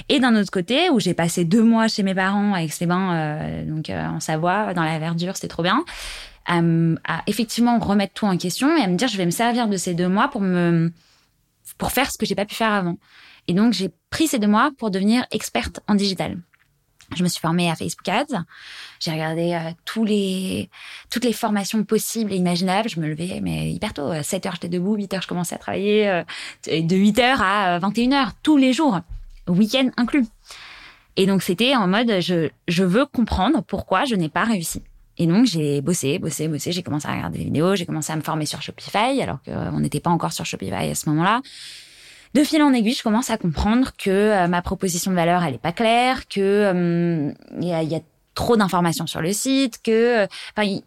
[0.09, 3.13] Et d'un autre côté où j'ai passé deux mois chez mes parents avec ses bains
[3.13, 5.83] euh, donc en Savoie dans la verdure c'était trop bien
[6.45, 6.59] à,
[7.07, 9.77] à, effectivement remettre tout en question et à me dire je vais me servir de
[9.77, 10.91] ces deux mois pour me
[11.77, 12.97] pour faire ce que j'ai pas pu faire avant
[13.47, 16.37] et donc j'ai pris ces deux mois pour devenir experte en digital
[17.15, 18.43] Je me suis formée à Facebook Ads.
[18.99, 20.69] J'ai regardé euh, tous les,
[21.09, 22.89] toutes les formations possibles et imaginables.
[22.89, 24.11] Je me levais, mais hyper tôt.
[24.21, 24.95] 7 heures, j'étais debout.
[24.95, 26.07] 8 heures, je commençais à travailler.
[26.09, 26.23] euh,
[26.67, 28.99] de 8 heures à 21 heures, tous les jours.
[29.47, 30.25] Week-end inclus.
[31.17, 34.81] Et donc, c'était en mode, je, je veux comprendre pourquoi je n'ai pas réussi.
[35.17, 36.71] Et donc, j'ai bossé, bossé, bossé.
[36.71, 37.75] J'ai commencé à regarder des vidéos.
[37.75, 40.95] J'ai commencé à me former sur Shopify, alors qu'on n'était pas encore sur Shopify à
[40.95, 41.41] ce moment-là.
[42.33, 45.53] De fil en aiguille, je commence à comprendre que euh, ma proposition de valeur, elle
[45.53, 47.99] est pas claire, que euh, il y, a, y a
[48.33, 50.79] trop d'informations sur le site, que, euh, enfin,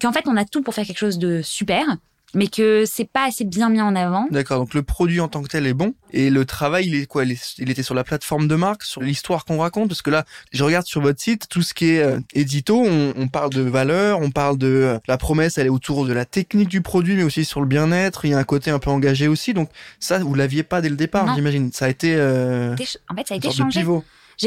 [0.00, 1.86] qu'en fait, on a tout pour faire quelque chose de super,
[2.34, 4.26] mais que c'est pas assez bien mis en avant.
[4.30, 7.06] D'accord, donc le produit en tant que tel est bon et le travail, il est
[7.06, 9.88] quoi il, était sur la plateforme de marque, sur l'histoire qu'on raconte?
[9.88, 13.14] Parce que là, je regarde sur votre site tout ce qui est euh, édito, on,
[13.16, 16.24] on parle de valeur, on parle de euh, la promesse, elle est autour de la
[16.24, 18.24] technique du produit, mais aussi sur le bien-être.
[18.24, 20.88] Il y a un côté un peu engagé aussi, donc ça, vous l'aviez pas dès
[20.88, 21.72] le départ, j'imagine.
[21.72, 22.74] Ça a été euh,
[23.08, 23.84] En fait, ça a été changé.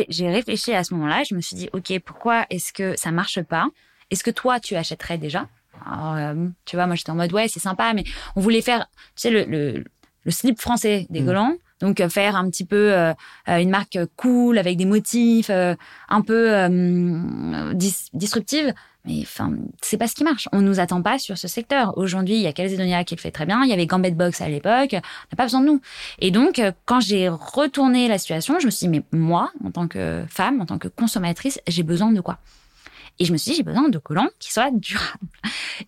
[0.09, 1.23] j'ai réfléchi à ce moment-là.
[1.29, 3.67] Je me suis dit, ok, pourquoi est-ce que ça marche pas?
[4.09, 5.47] Est-ce que toi, tu achèterais déjà?
[5.85, 8.03] Alors, euh, Tu vois, moi, j'étais en mode, ouais, c'est sympa, mais
[8.35, 9.83] on voulait faire, tu sais, le, le,
[10.23, 11.57] le slip français des Mm.
[11.79, 13.13] Donc, euh, faire un petit peu euh,
[13.49, 15.75] euh, une marque cool, avec des motifs, euh,
[16.09, 18.73] un peu euh, dis- disruptive.
[19.05, 20.49] Mais enfin, c'est pas ce qui marche.
[20.51, 21.97] On nous attend pas sur ce secteur.
[21.97, 23.63] Aujourd'hui, il y a Calzedonia qui le fait très bien.
[23.63, 24.89] Il y avait Gambit Box à l'époque.
[24.91, 25.79] On n'a pas besoin de nous.
[26.19, 29.87] Et donc, quand j'ai retourné la situation, je me suis dit, mais moi, en tant
[29.87, 32.39] que femme, en tant que consommatrice, j'ai besoin de quoi?
[33.19, 35.17] Et je me suis dit, j'ai besoin de collants qui soient durables.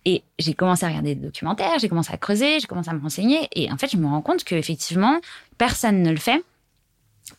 [0.04, 3.00] Et j'ai commencé à regarder des documentaires, j'ai commencé à creuser, j'ai commencé à me
[3.00, 3.48] renseigner.
[3.54, 5.20] Et en fait, je me rends compte qu'effectivement,
[5.58, 6.42] personne ne le fait.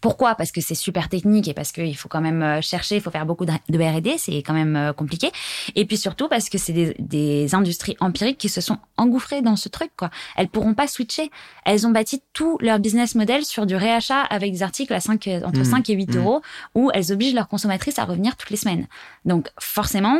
[0.02, 0.36] Pourquoi?
[0.36, 3.12] Parce que c'est super technique et parce qu'il faut quand même euh, chercher, il faut
[3.12, 5.32] faire beaucoup de R&D, c'est quand même euh, compliqué.
[5.76, 9.56] Et puis surtout parce que c'est des, des industries empiriques qui se sont engouffrées dans
[9.56, 9.92] ce truc.
[9.96, 10.10] Quoi.
[10.36, 11.32] Elles pourront pas switcher.
[11.66, 15.30] Elles ont bâti tout leur business model sur du réachat avec des articles à 5,
[15.46, 16.18] entre Mmh, 5 et 8 mmh.
[16.18, 16.42] euros
[16.76, 18.88] où elles obligent leurs consommatrices à revenir toutes les semaines.
[19.26, 20.18] Donc forcément,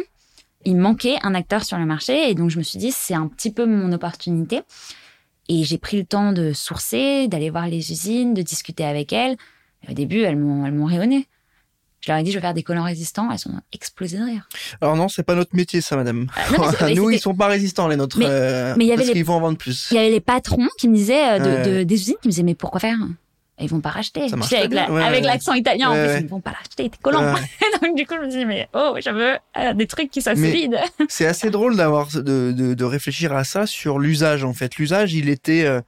[0.66, 3.28] il manquait un acteur sur le marché et donc je me suis dit c'est un
[3.28, 4.62] petit peu mon opportunité.
[5.50, 9.36] Et j'ai pris le temps de sourcer, d'aller voir les usines, de discuter avec elles.
[9.88, 11.28] Et au début, elles m'ont, elles m'ont rayonné.
[12.02, 13.30] Je leur ai dit, je vais faire des collants résistants.
[13.32, 14.48] Elles sont explosées de rire.
[14.82, 16.28] Alors non, c'est pas notre métier, ça, madame.
[16.36, 18.18] Ah, non, Nous, ils sont pas résistants, les nôtres.
[18.18, 19.88] Mais- euh, mais y avait parce les- qu'ils vont en vendre plus.
[19.92, 21.78] Il y avait les patrons qui me disaient, euh, de, Ouais.
[21.80, 22.98] de- des usines qui me disaient, mais pourquoi faire?
[23.60, 24.28] Ils vont pas racheter.
[24.28, 25.28] Ça marche avec, la- bien, ouais, avec ouais.
[25.28, 27.36] l'accent italien, en plus, ils vont pas l'acheter, tes collants.
[27.84, 30.24] Donc du coup, je me suis dit, mais oh, je veux euh, des trucs qui
[30.24, 30.80] soient solides.
[31.10, 34.78] C'est assez drôle d'avoir de, de, de réfléchir à ça sur l'usage en fait.
[34.78, 35.80] L'usage, il était, euh,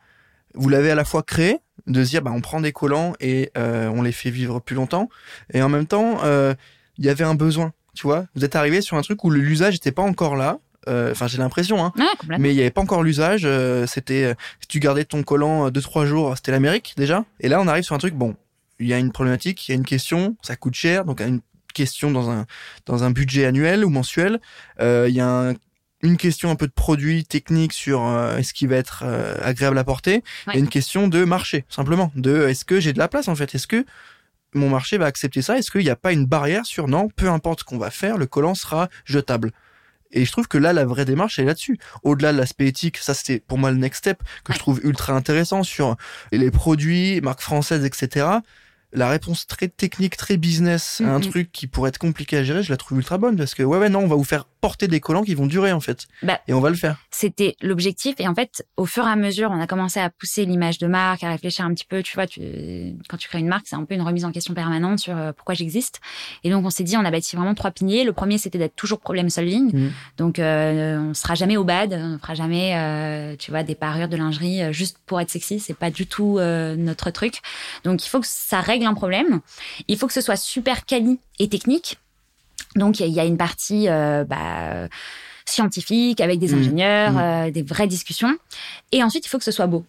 [0.54, 3.52] vous l'avez à la fois créé, de se dire bah on prend des collants et
[3.58, 5.10] euh, on les fait vivre plus longtemps,
[5.54, 6.54] et en même temps euh,
[6.98, 7.74] il y avait un besoin.
[7.96, 10.60] Tu vois, vous êtes arrivé sur un truc où l'usage n'était pas encore là.
[10.88, 11.94] Euh, Enfin, j'ai l'impression, hein.
[12.40, 13.44] Mais il n'y avait pas encore l'usage.
[13.46, 17.24] euh, c'était euh, si tu gardais ton collant euh, deux trois jours, c'était l'Amérique déjà.
[17.40, 18.16] Et là, on arrive sur un truc.
[18.16, 18.36] Bon,
[18.80, 21.40] il y a une problématique, il y a une question, ça coûte cher, donc une
[21.74, 22.46] question dans un
[22.86, 24.40] dans un budget annuel ou mensuel.
[24.82, 25.54] Euh, Il y a un-
[26.04, 29.78] une question un peu de produit technique sur euh, est-ce qu'il va être euh, agréable
[29.78, 30.22] à porter.
[30.48, 30.54] Ouais.
[30.54, 32.12] a une question de marché simplement.
[32.16, 33.56] De est-ce que j'ai de la place en fait?
[33.56, 33.86] Est-ce que
[34.54, 35.58] mon marché va accepter ça?
[35.58, 38.18] Est-ce qu'il n'y a pas une barrière sur non, peu importe ce qu'on va faire,
[38.18, 39.52] le collant sera jetable?
[40.16, 41.80] Et je trouve que là, la vraie démarche, est là-dessus.
[42.04, 44.56] Au-delà de l'aspect éthique, ça c'était pour moi le next step que Ouais.
[44.56, 45.96] je trouve ultra intéressant sur
[46.32, 48.28] les produits, marques françaises, etc.
[48.92, 52.62] La réponse très technique, très business à un truc qui pourrait être compliqué à gérer,
[52.62, 54.88] je la trouve ultra bonne parce que ouais, ouais, non, on va vous faire porter
[54.88, 56.08] des collants qui vont durer en fait.
[56.22, 56.96] Bah, Et on va le faire.
[57.12, 58.16] c'était l'objectif.
[58.20, 60.88] Et en fait, au fur et à mesure, on a commencé à pousser l'image de
[60.88, 62.02] marque, à réfléchir un petit peu.
[62.02, 62.40] Tu vois, tu,
[63.10, 65.34] quand tu crées une marque, c'est un peu une remise en question permanente sur euh,
[65.34, 66.00] pourquoi j'existe.
[66.46, 68.06] Et donc, on s'est dit, on a bâti vraiment trois piliers.
[68.06, 69.76] Le premier, c'était d'être toujours problem solving.
[69.76, 69.92] Mhm.
[70.16, 71.92] Donc, euh, on sera jamais au bad.
[71.94, 75.60] On fera jamais, euh, tu vois, des parures de lingerie euh, juste pour être sexy.
[75.60, 77.42] C'est pas du tout euh, notre truc.
[77.84, 79.42] Donc, il faut que ça règle un problème.
[79.90, 81.98] Il faut que ce soit super quali et technique.
[82.76, 84.88] Donc, il y, a- il y a une partie, euh, bah,
[85.46, 86.60] scientifique avec des Mhm.
[86.60, 87.20] ingénieurs, Mhm.
[87.20, 88.36] euh, des vraies discussions.
[88.92, 89.86] Et ensuite, il faut que ce soit beau.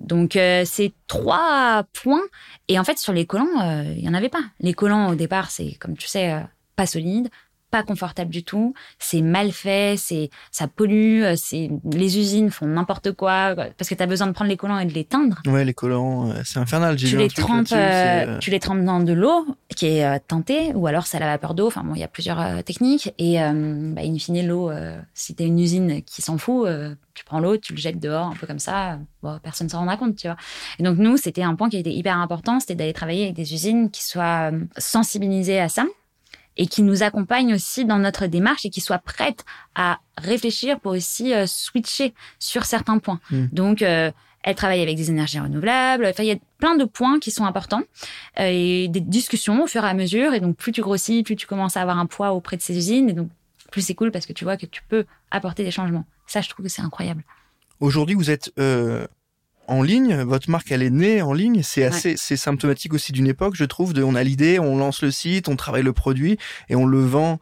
[0.00, 2.22] Donc, euh, c'est trois points.
[2.68, 4.42] Et en fait, sur les collants, euh, il y en avait pas.
[4.60, 6.40] Les collants, au départ, c'est, comme tu sais, euh,
[6.76, 7.28] pas solide,
[7.70, 8.74] pas confortable du tout.
[8.98, 13.88] C'est mal fait, c'est, ça pollue, euh, c'est, les usines font n'importe quoi, quoi, parce
[13.88, 15.40] que tu as besoin de prendre les collants et de les teindre.
[15.46, 16.96] Ouais, les collants, euh, c'est infernal.
[16.96, 20.72] Tu les, trempes, euh, euh, tu les trempes dans de l'eau qui est euh, teintée,
[20.74, 21.66] ou alors c'est à la vapeur d'eau.
[21.66, 23.12] Enfin bon, il y a plusieurs euh, techniques.
[23.18, 26.94] Et euh, bah, in fine, l'eau, euh, si t'es une usine qui s'en fout, euh,
[27.14, 28.98] tu prends l'eau, tu le jettes dehors, un peu comme ça.
[29.22, 30.36] Bon, personne ne s'en rendra compte, tu vois.
[30.78, 33.52] Et donc nous, c'était un point qui était hyper important, c'était d'aller travailler avec des
[33.54, 35.84] usines qui soient euh, sensibilisées à ça
[36.60, 40.92] et qui nous accompagnent aussi dans notre démarche et qui soient prêtes à réfléchir pour
[40.92, 43.18] aussi euh, switcher sur certains points.
[43.30, 43.46] Mm.
[43.50, 46.04] Donc, euh, Elle travaille avec des énergies renouvelables.
[46.04, 47.82] Enfin, il y a plein de points qui sont importants
[48.38, 50.34] euh, et des discussions au fur et à mesure.
[50.34, 52.76] Et donc, plus tu grossis, plus tu commences à avoir un poids auprès de ces
[52.76, 53.08] usines.
[53.08, 53.30] Et donc,
[53.70, 56.04] plus c'est cool parce que tu vois que tu peux apporter des changements.
[56.26, 57.24] Ça, je trouve que c'est incroyable.
[57.80, 59.06] Aujourd'hui, vous êtes euh,
[59.70, 60.16] en ligne.
[60.22, 61.62] Votre marque, elle est née en ligne.
[61.62, 63.92] C'est assez, c'est symptomatique aussi d'une époque, je trouve.
[63.92, 67.00] De, on a l'idée, on lance le site, on travaille le produit et on le
[67.00, 67.38] vend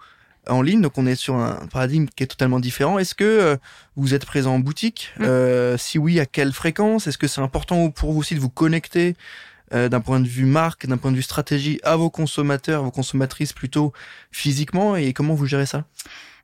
[0.48, 2.98] en ligne, donc on est sur un paradigme qui est totalement différent.
[2.98, 3.56] Est-ce que euh,
[3.96, 5.10] vous êtes présent en boutique?
[5.18, 5.24] Mm.
[5.24, 7.06] euh, Si oui, à quelle fréquence?
[7.06, 9.14] Est-ce que c'est important pour vous aussi de vous connecter
[9.74, 12.90] euh, d'un point de vue marque, d'un point de vue stratégie à vos consommateurs, vos
[12.90, 13.92] consommatrices plutôt
[14.30, 14.96] physiquement?
[14.96, 15.84] Et comment vous gérez ça?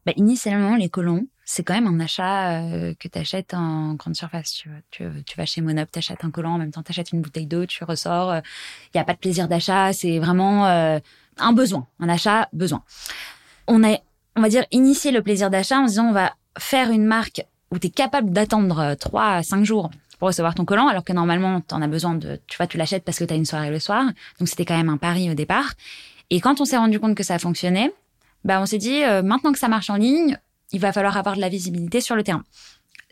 [0.05, 2.63] Bah, Initialement, les colons, c'est quand même un achat
[2.99, 4.53] que tu achètes en grande surface.
[4.53, 7.21] Tu, tu, vas chez Monop, tu achètes un collant, en même temps tu achètes une
[7.21, 8.35] bouteille d'eau, tu ressors.
[8.37, 12.83] Il n'y a pas de plaisir d'achat, c'est vraiment un besoin, un achat besoin
[13.67, 13.99] on a,
[14.37, 17.79] on va dire, initié le plaisir d'achat en disant on va faire une marque où
[17.79, 21.61] tu es capable d'attendre 3 à 5 jours pour recevoir ton collant, alors que normalement,
[21.61, 23.71] tu en as besoin de, tu vois, tu l'achètes parce que tu as une soirée
[23.71, 24.05] le soir.
[24.39, 25.75] Donc, c'était quand même un pari au départ.
[26.31, 27.93] Et quand on s'est rendu compte que ça fonctionnait,
[28.45, 30.39] bah, on s'est dit, euh, maintenant que ça marche en ligne,
[30.73, 32.45] il va falloir avoir de la visibilité sur le terrain.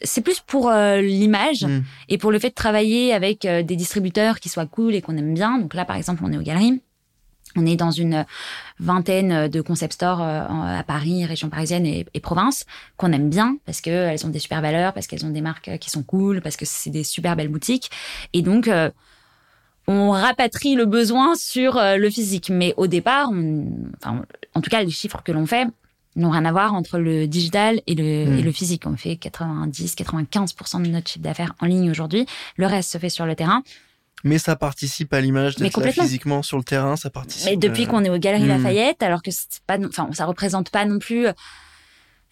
[0.04, 1.82] C'est plus pour euh, l'image mmh.
[2.08, 5.16] et pour le fait de travailler avec euh, des distributeurs qui soient cool et qu'on
[5.16, 5.58] aime bien.
[5.58, 6.80] Donc là, par exemple, on est aux galeries.
[7.56, 8.24] On est dans une
[8.78, 12.64] vingtaine de concept stores euh, à Paris, région parisienne et, province
[12.96, 15.90] qu'on aime bien parce qu'elles ont des super valeurs, parce qu'elles ont des marques qui
[15.90, 17.90] sont cool, parce que c'est des super belles boutiques.
[18.32, 18.90] Et donc, euh,
[19.86, 22.48] on rapatrie le besoin sur euh, le physique.
[22.50, 25.66] Mais au départ, en tout cas, les chiffres que l'on fait
[26.16, 28.38] n'ont rien à voir entre le digital et le, mmh.
[28.38, 28.86] et le physique.
[28.86, 32.26] On fait 90-95% de notre chiffre d'affaires en ligne aujourd'hui.
[32.56, 33.62] Le reste se fait sur le terrain
[34.24, 37.50] mais ça participe à l'image de ça physiquement sur le terrain, ça participe.
[37.50, 38.48] Mais depuis euh, qu'on est aux Galeries hmm.
[38.48, 41.32] Lafayette, alors que c'est pas, enfin, ça représente pas non plus euh,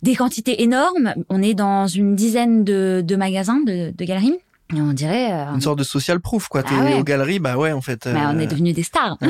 [0.03, 1.15] des quantités énormes.
[1.29, 4.39] On est dans une dizaine de, de magasins, de, de galeries.
[4.75, 6.63] Et on dirait euh, une sorte de social proof quoi.
[6.63, 8.09] T'es ah aux galeries, bah ouais en fait.
[8.09, 9.19] Bah, on est devenus des stars.
[9.21, 9.27] tu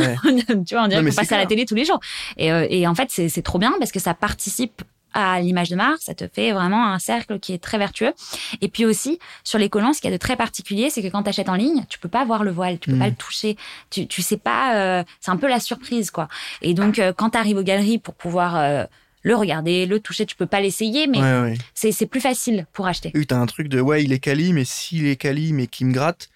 [0.75, 2.01] vois, on dirait qu'on passe à la télé tous les jours.
[2.37, 6.03] Et, et en fait c'est trop bien parce que ça participe à l'image de marque,
[6.03, 8.13] ça te fait vraiment un cercle qui est très vertueux.
[8.61, 11.09] Et puis aussi, sur les collants, ce qu'il y a de très particulier, c'est que
[11.09, 13.11] quand tu achètes en ligne, tu peux pas voir le voile, tu peux pas mm.
[13.11, 13.57] le toucher,
[13.91, 16.29] tu, tu sais pas, euh, c'est un peu la surprise, quoi.
[16.63, 18.85] Et donc, euh, quand tu arrives aux galeries pour pouvoir euh,
[19.23, 23.11] le regarder, le toucher, tu peux pas l'essayer, mais c'est plus facile pour acheter.
[23.15, 25.85] Oui, t'as un truc de, ouais, il est quali, mais s'il est quali, mais qui
[25.85, 26.31] me gratte,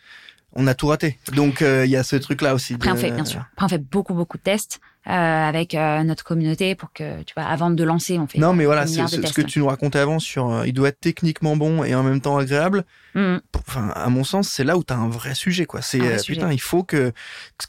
[0.54, 1.18] on a tout raté.
[1.34, 2.74] Donc, il y a ce truc-là aussi.
[2.74, 3.44] Après, on fait, bien sûr.
[3.52, 4.80] Après, on fait beaucoup, beaucoup de tests.
[5.06, 8.54] Euh, avec euh, notre communauté pour que tu vois avant de lancer on fait non
[8.54, 11.58] mais voilà ce, ce, que tu nous racontais avant sur euh, il doit être techniquement
[11.58, 13.36] bon et en même temps agréable mm.
[13.54, 16.50] enfin à mon sens c'est là où tu as un vrai sujet quoi c'est putain
[16.50, 17.12] il faut que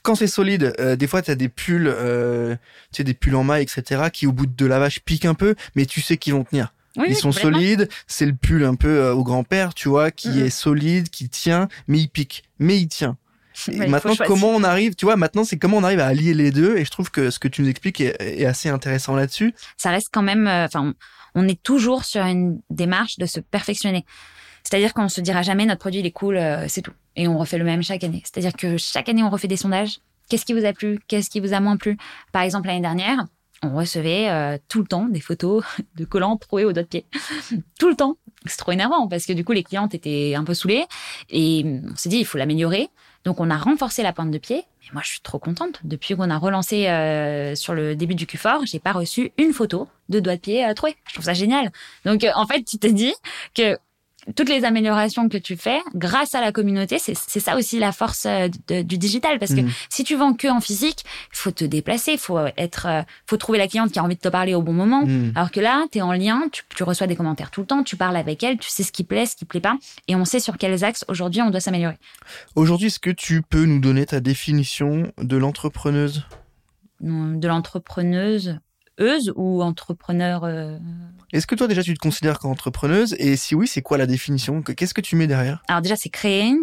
[0.02, 2.58] quand c'est solide des fois tu as des pulls tu
[2.96, 5.86] sais des pulls en maille etc qui au bout de lavage piquent un peu mais
[5.86, 6.74] tu sais qu'ils vont tenir
[7.08, 10.46] ils sont solides, c'est le pull un peu au grand-père, tu vois, qui mm, mm.
[10.46, 13.18] est solide, qui tient, mais il pique, mais il tient.
[13.72, 16.52] Et maintenant, comment on arrive, tu vois, maintenant, c'est comment on arrive à allier les
[16.52, 16.78] deux.
[16.78, 19.54] Et je trouve que ce que tu nous expliques est, assez intéressant là-dessus.
[19.78, 20.94] Ça reste quand même, euh, enfin,
[21.36, 24.06] on est toujours sur une démarche de se perfectionner.
[24.64, 26.94] C'est-à-dire qu'on se dira jamais notre produit il est cool, euh, c'est tout.
[27.16, 28.22] Et on refait le même chaque année.
[28.24, 30.00] C'est-à-dire que chaque année on refait des sondages.
[30.28, 31.00] Qu'est-ce qui vous a plu?
[31.08, 31.98] Qu'est-ce qui vous a moins plu?
[32.32, 33.26] Par exemple l'année dernière,
[33.66, 35.64] on recevait euh, tout le temps des photos
[35.96, 37.06] de collants troués au dos de pied.
[37.80, 38.18] tout le temps.
[38.46, 40.86] C'est trop énervant parce que du coup les clientes étaient un peu saoulées
[41.30, 42.90] et on s'est dit il faut l'améliorer.
[43.26, 44.60] Donc on a renforcé la pointe de pied.
[44.60, 45.80] Et moi je suis trop contente.
[45.84, 49.88] Depuis qu'on a relancé euh, sur le début du Q4, j'ai pas reçu une photo
[50.10, 50.96] de doigt de pied euh, troué.
[51.08, 51.72] Je trouve ça génial.
[52.06, 53.14] Donc euh, en fait tu te dis
[53.56, 53.78] que
[54.34, 58.26] toutes les améliorations que tu fais grâce à la communauté, c'est ça aussi la force
[58.26, 58.48] euh,
[58.84, 59.38] du digital.
[59.40, 59.70] Parce que mm.
[59.90, 63.58] si tu vends que en physique, il faut te déplacer, faut être, euh, faut trouver
[63.58, 65.06] la cliente qui a envie de te parler au bon moment.
[65.06, 65.34] Mm.
[65.36, 67.84] Alors que là, tu es en lien, tu, tu, reçois des commentaires tout le temps,
[67.84, 70.26] tu parles avec elle, tu sais ce qui plaît, ce qui plaît pas, et on
[70.26, 71.98] sait sur quels axes aujourd'hui on doit s'améliorer.
[72.56, 76.24] Aujourd'hui, est-ce que tu peux nous donner ta définition de l'entrepreneuse?
[77.02, 78.60] De l'entrepreneuse
[79.00, 80.78] euse ou entrepreneur euh,
[81.34, 83.16] Est-ce que toi déjà tu te considères comme entrepreneuse?
[83.20, 84.62] Et si oui, c'est quoi la définition?
[84.62, 85.62] Qu'est-ce que tu mets derrière?
[85.68, 86.54] Alors déjà, c'est créer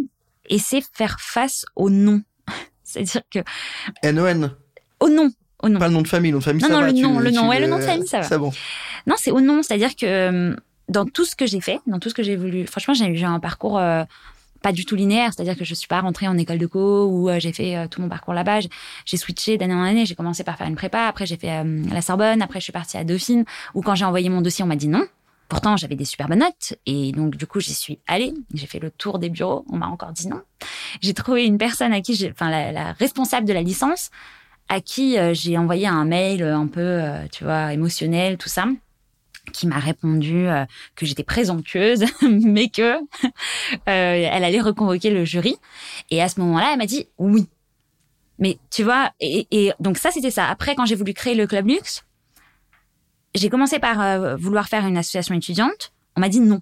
[0.49, 2.23] et c'est faire face au nom.
[2.85, 3.38] C'est-à-dire que
[4.03, 4.53] N-O-N.
[5.01, 5.31] Au nom.
[5.62, 5.79] Au nom.
[5.79, 6.87] Pas le nom de famille, le nom de famille non, ça non, va.
[6.87, 8.25] Le nom, le nom, ouais, le nom de famille ça va.
[8.25, 8.53] C'est bon.
[9.07, 10.57] Non, c'est au nom, c'est-à-dire que euh,
[10.88, 13.25] dans tout ce que j'ai fait, dans tout ce que j'ai voulu, franchement, j'ai eu
[13.25, 14.05] un parcours euh,
[14.62, 17.29] pas du tout linéaire, c'est-à-dire que je suis pas rentrée en école de co ou
[17.29, 18.61] euh, j'ai fait euh, tout mon parcours là-bas.
[19.05, 20.07] J'ai switché d'année en année.
[20.07, 22.72] J'ai commencé par faire une prépa, après j'ai fait euh, la Sorbonne, après je suis
[22.72, 23.44] partie à Dauphine.
[23.75, 25.05] Où quand j'ai envoyé mon dossier, on m'a dit non.
[25.48, 28.33] Pourtant, j'avais des super bonnes notes et donc du coup, j'y suis allée.
[28.55, 29.66] J'ai fait le tour des bureaux.
[29.68, 30.40] On m'a encore dit non.
[31.03, 34.11] J'ai trouvé une personne à qui enfin la, la, responsable de la licence,
[34.70, 38.64] à qui j'ai envoyé un mail un peu, tu vois, émotionnel, tout ça
[39.52, 45.57] qui m'a répondu euh, que j'étais présomptueuse, mais que euh, elle allait reconvoquer le jury.
[46.11, 47.48] Et à ce moment-là, elle m'a dit oui.
[48.38, 50.46] Mais tu vois, et, et donc ça, c'était ça.
[50.48, 52.05] Après, quand j'ai voulu créer le club luxe,
[53.35, 55.92] j'ai commencé par euh, vouloir faire une association étudiante.
[56.16, 56.61] On m'a dit non.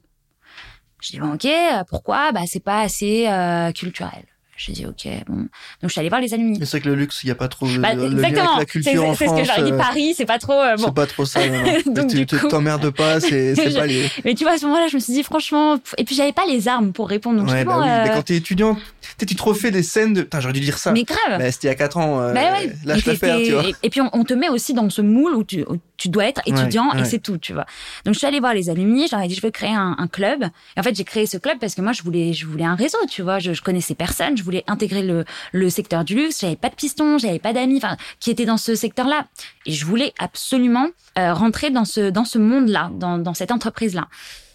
[1.01, 1.49] Je dis bon ok,
[1.89, 2.33] pourquoi?
[2.33, 4.25] Bah c'est pas assez euh, culturel.
[4.63, 5.37] J'ai dit ok bon.
[5.37, 5.49] Donc
[5.85, 6.59] je suis allée voir les alumni.
[6.59, 8.57] Mais c'est vrai que le luxe, il y a pas trop Bah, le lien exactement.
[8.57, 9.47] avec la culture en c'est ce que France.
[9.57, 9.73] j'aurais dit.
[9.73, 10.85] euh, Paris, c'est pas trop euh, bon.
[10.85, 11.41] C'est pas trop ça.
[11.87, 14.05] Donc, tu t'emmerdes pas, c'est pas les.
[14.27, 16.45] Mais tu vois, à ce moment-là, je me suis dit, franchement, et puis j'avais pas
[16.47, 17.41] les armes pour répondre.
[17.41, 17.89] Donc, Ouais, bah oui.
[17.89, 18.77] euh, Mais quand t'es étudiant,
[19.19, 20.23] tu tu te refais des scènes de.
[20.23, 20.93] Putain, j'aurais dû dire ça.
[20.93, 21.39] mais grave.
[21.39, 22.21] Bah, c'était il y a 4 ans.
[22.21, 22.73] euh, Bah ouais.
[22.85, 23.65] Là, Et je peux t'es- faire, tu vois.
[23.65, 26.09] Et, et puis on, on te met aussi dans ce moule où tu, où tu
[26.09, 27.05] dois être étudiant Ouais, et ouais.
[27.09, 27.67] c'est tout, tu vois.
[28.05, 30.43] Donc je suis allée voir les alumni, ai dit je veux créer un, un club.
[30.77, 32.75] Et en fait j'ai créé ce club parce que moi je voulais je voulais un
[32.75, 33.39] réseau, tu vois.
[33.39, 36.41] Je, je connaissais personne, je voulais intégrer le, le secteur du luxe.
[36.41, 39.27] J'avais pas de piston, j'avais pas d'amis, enfin qui étaient dans ce secteur-là.
[39.67, 44.09] Et je voulais absolument euh, rentrer dans ce dans ce monde-là, dans, dans cette entreprise-là,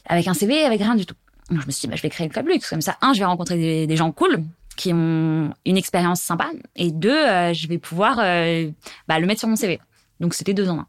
[0.07, 1.15] avec un CV, avec rien du tout.
[1.49, 2.97] Donc je me suis dit bah, je vais créer le club luxe comme ça.
[3.01, 4.43] Un, je vais rencontrer des, des gens cool
[4.75, 8.69] qui ont une expérience sympa et deux, euh, je vais pouvoir euh,
[9.07, 9.79] bah, le mettre sur mon CV.
[10.19, 10.87] Donc c'était deux en un.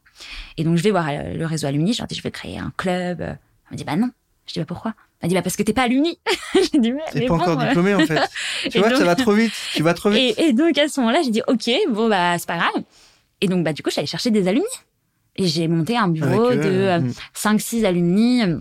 [0.57, 2.59] Et donc je vais voir euh, le réseau alumni, je leur dis je veux créer
[2.59, 3.21] un club.
[3.21, 3.39] Elle
[3.73, 4.11] me dit bah non.
[4.47, 4.95] Je dis bah pourquoi?
[5.21, 6.19] Elle me dit bah parce que t'es pas alumni.
[6.55, 7.67] J'ai dit mais, T'es pas bon, encore euh.
[7.67, 8.21] diplômé, en fait.
[8.71, 9.53] Tu vois, donc- ça va trop vite.
[9.75, 10.35] Tu vas trop vite.
[10.39, 12.83] Et, et donc à ce moment-là, j'ai dit ok, bon bah c'est pas grave.
[13.41, 14.65] Et donc bah du coup, allée chercher des alumni.
[15.37, 17.13] Et j'ai monté un bureau Avec de euh, euh, mm.
[17.35, 18.59] 5-6 alumni, euh,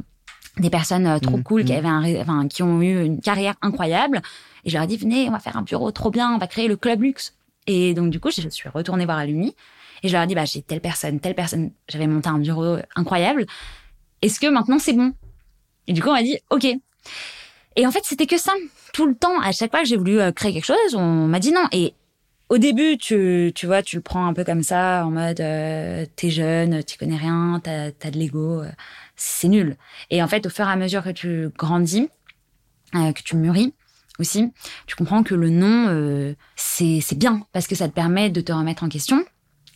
[0.57, 1.77] des personnes euh, trop Mm, cool qui mm.
[1.77, 4.21] avaient un, enfin, qui ont eu une carrière incroyable.
[4.63, 6.47] Et je leur ai dit venez, on va faire un bureau trop bien, on va
[6.47, 7.35] créer le club luxe.
[7.67, 9.55] Et donc du coup, je suis retournée voir alumni
[10.03, 11.71] et je leur ai dit bah j'ai telle personne, telle personne.
[11.89, 13.45] J'avais monté un bureau incroyable.
[14.21, 15.13] Est-ce que maintenant c'est bon?
[15.87, 16.67] Et du coup, on m'a dit ok.
[17.75, 18.53] Et en fait, c'était que ça.
[18.93, 21.39] Tout le temps, à chaque fois que j'ai voulu euh, créer quelque chose, on m'a
[21.39, 21.67] dit non.
[21.73, 21.93] Et
[22.47, 26.05] au début, tu, tu vois, tu le prends un peu comme ça, en mode, euh,
[26.15, 28.69] t'es jeune, tu connais rien, t'as as de l'ego, euh,
[29.15, 29.77] c'est nul.
[30.09, 32.09] Et en fait, au fur et à mesure que tu grandis,
[32.95, 33.73] euh, que tu mûris
[34.19, 34.51] aussi,
[34.87, 38.51] tu comprends que le non, euh, c'est bien, parce que ça te permet de te
[38.53, 39.23] remettre en question,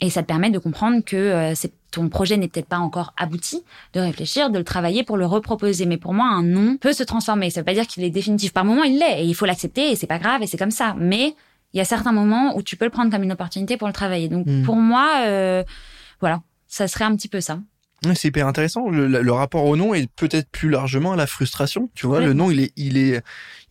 [0.01, 1.53] et ça te permet de comprendre que euh,
[1.91, 5.85] ton projet n'est peut-être pas encore abouti, de réfléchir, de le travailler pour le reproposer.
[5.85, 7.49] Mais pour moi, un non peut se transformer.
[7.49, 8.53] Ça veut pas dire qu'il est définitif.
[8.53, 10.71] Par moment, il l'est, et il faut l'accepter, et c'est pas grave, et c'est comme
[10.71, 10.95] ça.
[10.97, 11.35] Mais
[11.73, 13.93] il y a certains moments où tu peux le prendre comme une opportunité pour le
[13.93, 14.29] travailler.
[14.29, 14.63] Donc Mm.
[14.63, 15.05] pour moi,
[16.21, 17.59] voilà, ça serait un petit peu ça.
[18.13, 18.89] C'est hyper intéressant.
[18.89, 21.89] Le, rapport au nom et peut-être plus largement à la frustration.
[21.95, 23.21] Tu vois, le nom, il est, il est,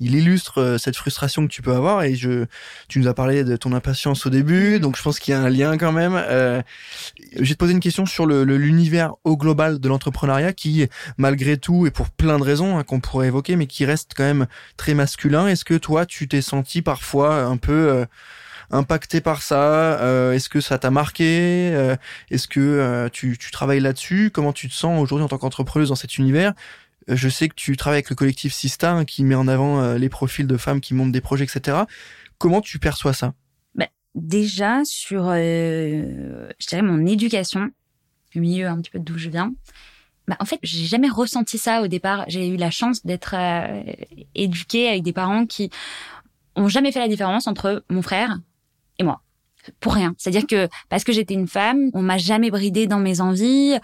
[0.00, 2.02] il illustre euh, cette frustration que tu peux avoir.
[2.02, 2.44] Et je,
[2.88, 5.40] tu nous as parlé de ton impatience au début, donc je pense qu'il y a
[5.40, 6.14] un lien quand même.
[6.14, 6.60] Euh,
[7.34, 10.86] je vais te poser une question sur le le- l'univers au global de l'entrepreneuriat, qui,
[11.16, 14.24] malgré tout et pour plein de raisons hein, qu'on pourrait évoquer, mais qui reste quand
[14.24, 15.48] même très masculin.
[15.48, 18.04] Est-ce que toi, tu t'es senti parfois un peu euh,
[18.70, 21.96] impacté par ça Euh, Est-ce que ça t'a marqué Euh,
[22.30, 25.88] Est-ce que euh, tu, tu travailles là-dessus Comment tu te sens aujourd'hui en tant qu'entrepreneuse
[25.88, 26.52] dans cet univers?
[27.10, 29.98] Euh, Je sais que tu travailles avec le collectif Sista qui met en avant euh,
[29.98, 31.78] les profils de femmes qui montent des projets, etc.
[32.38, 33.34] Comment tu perçois ça?
[34.14, 37.70] Déjà sur, je dirais mon éducation,
[38.34, 39.52] le milieu un petit peu d'où je viens.
[40.26, 42.24] Bah, en fait, j'ai jamais ressenti ça au départ.
[42.26, 43.36] J'ai eu la chance d'être
[44.34, 45.70] éduquée avec des parents qui
[46.56, 48.38] ont jamais fait la différence entre mon frère
[48.98, 49.20] et moi.
[49.80, 50.14] Pour rien.
[50.16, 53.76] C'est-à-dire que parce que j'étais une femme, on m'a jamais bridée dans mes envies.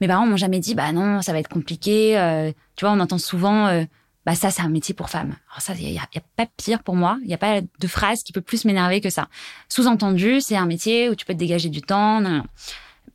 [0.00, 2.18] Mes parents m'ont jamais dit, bah non, ça va être compliqué.
[2.18, 3.84] Euh, tu vois, on entend souvent, euh,
[4.26, 5.34] bah ça, c'est un métier pour femmes.
[5.50, 7.18] Alors ça, il y, a, a pas pire pour moi.
[7.24, 9.28] Il y a pas de phrase qui peut plus m'énerver que ça.
[9.68, 12.22] Sous-entendu, c'est un métier où tu peux te dégager du temps.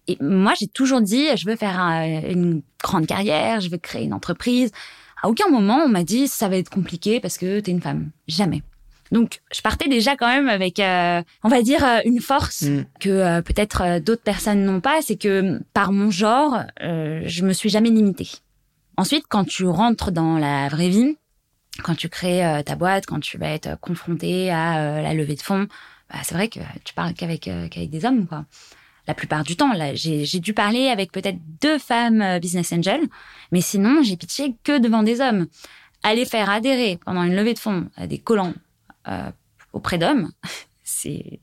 [0.07, 4.03] Et moi, j'ai toujours dit, je veux faire un- une grande carrière, je veux créer
[4.03, 4.71] une entreprise.
[5.21, 8.11] À aucun moment, on m'a dit, ça va être compliqué parce que t'es une femme.
[8.27, 8.63] Jamais.
[9.11, 12.85] Donc, je partais déjà quand même avec, euh, on va dire, euh, une force Mm.
[12.99, 15.01] que euh, peut-être euh, d'autres personnes n'ont pas.
[15.01, 18.29] C'est que par mon genre, euh, je me suis jamais limitée.
[18.97, 21.17] Ensuite, quand tu rentres dans la vraie vie,
[21.83, 25.35] quand tu crées euh, ta boîte, quand tu vas être confronté à euh, la levée
[25.35, 25.67] de fonds,
[26.11, 28.45] bah, c'est vrai que tu parles qu'avec euh, des hommes, quoi.
[29.07, 33.07] La plupart du temps, là, j'ai dû parler avec peut-être deux femmes business angels,
[33.51, 35.47] mais sinon, j'ai pitché que devant des hommes.
[36.03, 38.53] Aller faire adhérer pendant une levée de fonds à des collants
[39.07, 39.31] euh,
[39.73, 40.31] auprès d'hommes,
[40.83, 41.39] c'est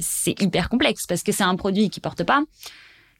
[0.00, 2.42] c'est hyper complexe parce que c'est un produit qui porte pas,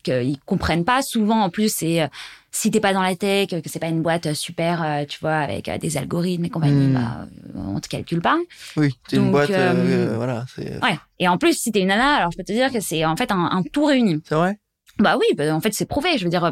[0.05, 1.03] qu'ils comprennent pas.
[1.03, 2.07] Souvent, en plus, c'est euh,
[2.53, 5.37] si t'es pas dans la tech, que c'est pas une boîte super, euh, tu vois,
[5.39, 6.95] avec euh, des algorithmes et compagnie, Mm.
[6.95, 8.39] bah, euh, on te calcule pas.
[8.77, 9.51] Oui, c'est une boîte.
[9.51, 10.99] voilà, Ouais.
[11.19, 13.17] Et en plus, si t'es une nana, alors je peux te dire que c'est en
[13.17, 14.23] fait un, un tout réuni.
[14.25, 14.59] c'est vrai?
[15.01, 16.17] Bah oui, bah, en fait, c'est prouvé.
[16.17, 16.45] Je veux dire,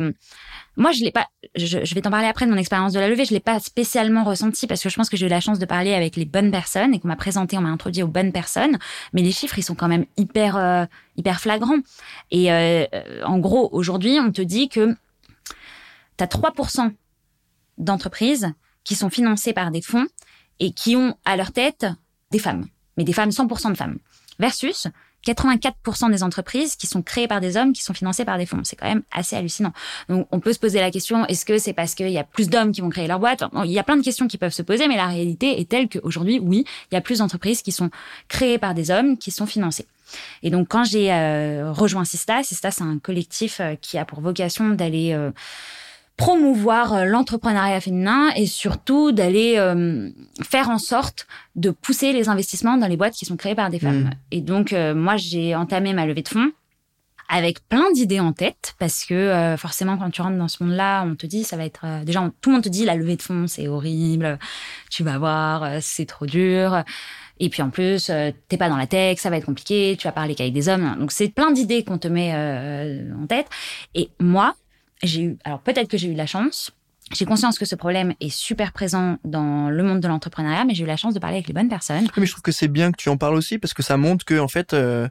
[0.77, 1.27] moi, je l'ai pas.
[1.55, 3.25] Je, je vais t'en parler après de mon expérience de la levée.
[3.25, 5.65] Je l'ai pas spécialement ressenti parce que je pense que j'ai eu la chance de
[5.65, 8.79] parler avec les bonnes personnes et qu'on m'a présenté, on m'a introduit aux bonnes personnes.
[9.15, 10.85] Mais les chiffres, ils sont quand même hyper, euh,
[11.17, 11.79] hyper flagrants.
[12.31, 14.95] Et euh, euh, en gros, aujourd'hui, on te dit que
[16.19, 16.93] tu as 3%
[17.79, 18.53] d'entreprises
[18.85, 20.07] qui sont financées par des fonds
[20.61, 21.87] et qui ont à leur tête
[22.31, 22.67] des femmes,
[22.97, 23.99] mais des femmes 100% de femmes,
[24.39, 24.89] versus
[25.27, 28.61] 84% des entreprises qui sont créées par des hommes qui sont financées par des fonds.
[28.65, 29.73] C'est quand même assez hallucinant.
[30.09, 32.49] Donc on peut se poser la question, est-ce que c'est parce qu'il y a plus
[32.49, 33.45] d'hommes qui vont créer leur boîte?
[33.65, 35.89] Il y a plein de questions qui peuvent se poser, mais la réalité est telle
[35.89, 37.91] qu'aujourd'hui, oui, il y a plus d'entreprises qui sont
[38.29, 39.87] créées par des hommes qui sont financées.
[40.43, 44.21] Et donc quand j'ai euh, rejoint Sista, Sista c'est un collectif euh, qui a pour
[44.21, 45.13] vocation d'aller...
[45.13, 45.31] Euh,
[46.17, 50.11] promouvoir euh, l'entrepreneuriat féminin et surtout d'aller euh,
[50.43, 53.79] faire en sorte de pousser les investissements dans les boîtes qui sont créées par des
[53.79, 54.05] femmes.
[54.05, 54.11] Mmh.
[54.31, 56.53] Et donc euh, moi j'ai entamé ma levée de fonds
[57.29, 61.17] avec plein d'idées en tête parce que forcément quand tu rentres dans ce monde-là, on
[61.17, 63.49] te dit ça va être déjà tout le monde te dit la levée de fonds
[63.49, 64.39] c'est horrible,
[64.93, 66.85] tu vas voir c'est trop dur.
[67.41, 68.13] Et puis en plus,
[68.49, 70.95] t'es pas dans la tech, ça va être compliqué, tu vas parler qu'avec des hommes.
[71.01, 73.49] Donc c'est plein d'idées qu'on te met en tête.
[73.97, 74.55] Et moi,
[75.03, 76.73] j'ai eu, alors peut-être que j'ai eu de la chance.
[77.13, 80.83] J'ai conscience que ce problème est super présent dans le monde de l'entrepreneuriat, mais j'ai
[80.83, 82.09] eu la chance de parler avec les bonnes personnes.
[82.17, 84.25] Mais je trouve que c'est bien que tu en parles aussi parce que ça montre
[84.25, 85.07] que en fait, euh,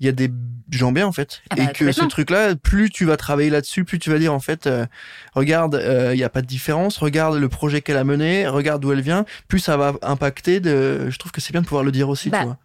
[0.00, 0.30] il y a des
[0.70, 3.84] gens bien en fait, ah bah, et que ce truc-là, plus tu vas travailler là-dessus,
[3.84, 4.84] plus tu vas dire en fait, euh,
[5.32, 8.82] regarde, euh, il n'y a pas de différence, regarde le projet qu'elle a mené, regarde
[8.82, 10.58] d'où elle vient, plus ça va impacter.
[10.58, 12.30] De, je trouve que c'est bien de pouvoir le dire aussi.
[12.30, 12.58] Bah, tu vois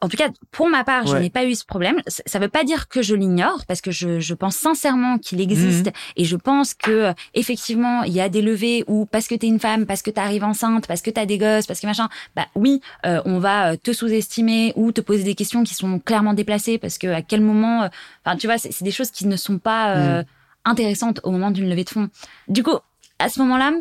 [0.00, 2.00] en tout cas, pour ma part, je n'ai pas eu ce problème.
[2.06, 5.40] Ça ne veut pas dire que je l'ignore, parce que je, je, pense sincèrement qu'il
[5.40, 5.92] existe, mhm.
[6.16, 9.48] et je pense que effectivement, il y a des levées où parce que tu es
[9.48, 11.86] une femme, parce que tu arrives enceinte, parce que tu as des gosses, parce que
[11.86, 15.74] machin, bah oui, euh, on va euh, te sous-estimer ou te poser des questions qui
[15.74, 17.88] sont clairement déplacées, parce que à quel moment, euh,
[18.24, 20.24] enfin, tu vois, c'est des choses qui ne sont pas mhm.
[20.64, 22.08] intéressantes au moment d'une levée de fonds.
[22.48, 22.76] Du coup,
[23.18, 23.72] à ce moment-là,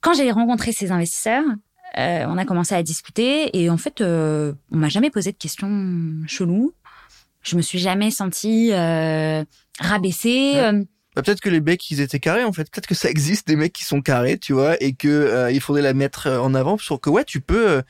[0.00, 1.44] quand j'ai rencontré ces investisseurs,
[1.98, 5.36] euh, on a commencé à discuter et en fait, euh, on m'a jamais posé de
[5.36, 6.72] questions cheloues.
[7.42, 9.44] Je me suis jamais sentie euh,
[9.78, 10.54] rabaissée.
[11.16, 12.70] Bah, peut-être que les mecs ils étaient carrés en fait.
[12.70, 15.82] Peut-être que ça existe des mecs qui sont carrés, tu vois, et que il faudrait
[15.82, 17.82] la mettre en avant pour que ouais, tu peux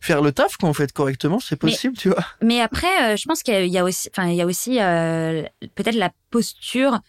[0.00, 2.24] faire le taf quoi en fait correctement, c'est possible, tu vois.
[2.40, 4.76] Mais après, je pense qu'il y a aussi, enfin il y a aussi
[5.74, 7.00] peut-être la posture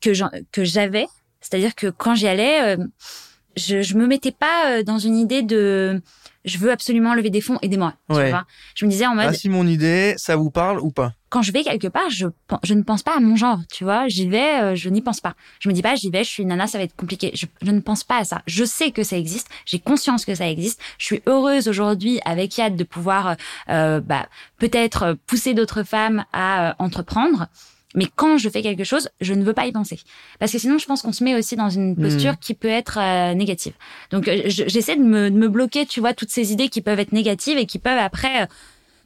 [0.00, 0.10] que
[0.50, 1.06] que j'avais,
[1.40, 2.76] c'est-à-dire que quand j'y allais
[3.56, 6.00] je, je me mettais pas euh, dans une idée de
[6.44, 7.94] je veux absolument lever des fonds, aidez-moi.
[8.08, 9.26] Tu vois je me disais en mode.
[9.28, 11.12] Ah, si mon idée, ça vous parle ou pas?
[11.28, 12.26] Quand je vais quelque part, je,
[12.64, 14.08] je ne pense pas à mon genre, tu vois.
[14.08, 15.34] J'y vais, euh, je n'y pense pas.
[15.60, 17.30] Je me dis pas, j'y vais, je suis nana, ça va être compliqué.
[17.34, 18.42] Je, je, ne pense pas à ça.
[18.46, 19.48] Je sais que ça existe.
[19.66, 20.80] J'ai conscience que ça existe.
[20.98, 23.36] Je suis heureuse aujourd'hui avec Yad de pouvoir,
[23.68, 24.26] euh, bah,
[24.58, 27.48] peut-être pousser d'autres femmes à entreprendre.
[27.94, 29.98] Mais quand je fais quelque chose, je ne veux pas y penser.
[30.38, 32.40] Parce que sinon, je pense qu'on se met aussi dans une posture hmm.
[32.40, 33.72] qui peut être euh, négative.
[34.10, 37.00] Donc, euh, j'essaie de me, de me, bloquer, tu vois, toutes ces idées qui peuvent
[37.00, 38.46] être négatives et qui peuvent après, euh,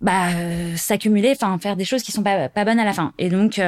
[0.03, 0.29] bah,
[0.77, 3.13] s'accumuler, enfin, faire des choses qui sont pas, pas bonnes à la fin.
[3.19, 3.59] Et donc,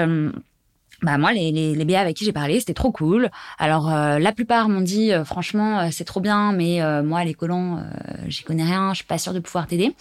[1.02, 4.18] bah moi les les, les BA avec qui j'ai parlé c'était trop cool alors euh,
[4.18, 7.82] la plupart m'ont dit euh, franchement euh, c'est trop bien mais moi les colons
[8.28, 9.94] j'y connais rien je suis pas sûre de pouvoir t'aider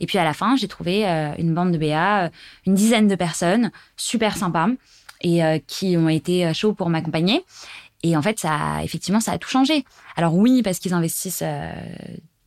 [0.00, 1.04] et puis à la fin j'ai trouvé
[1.38, 2.30] une bande de BA
[2.66, 4.68] une dizaine de personnes super sympas
[5.22, 7.44] et qui ont été chauds pour m'accompagner
[8.02, 9.84] et en fait ça effectivement ça a tout changé
[10.16, 11.44] alors oui parce qu'ils investissent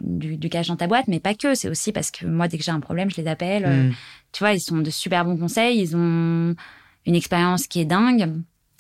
[0.02, 1.56] du, du, cash dans ta boîte, mais pas que.
[1.56, 3.66] C'est aussi parce que moi, dès que j'ai un problème, je les appelle.
[3.66, 3.94] Mmh.
[4.34, 5.80] Tu vois, ils sont de super bons conseils.
[5.80, 6.54] Ils ont
[7.06, 8.32] une expérience qui est dingue.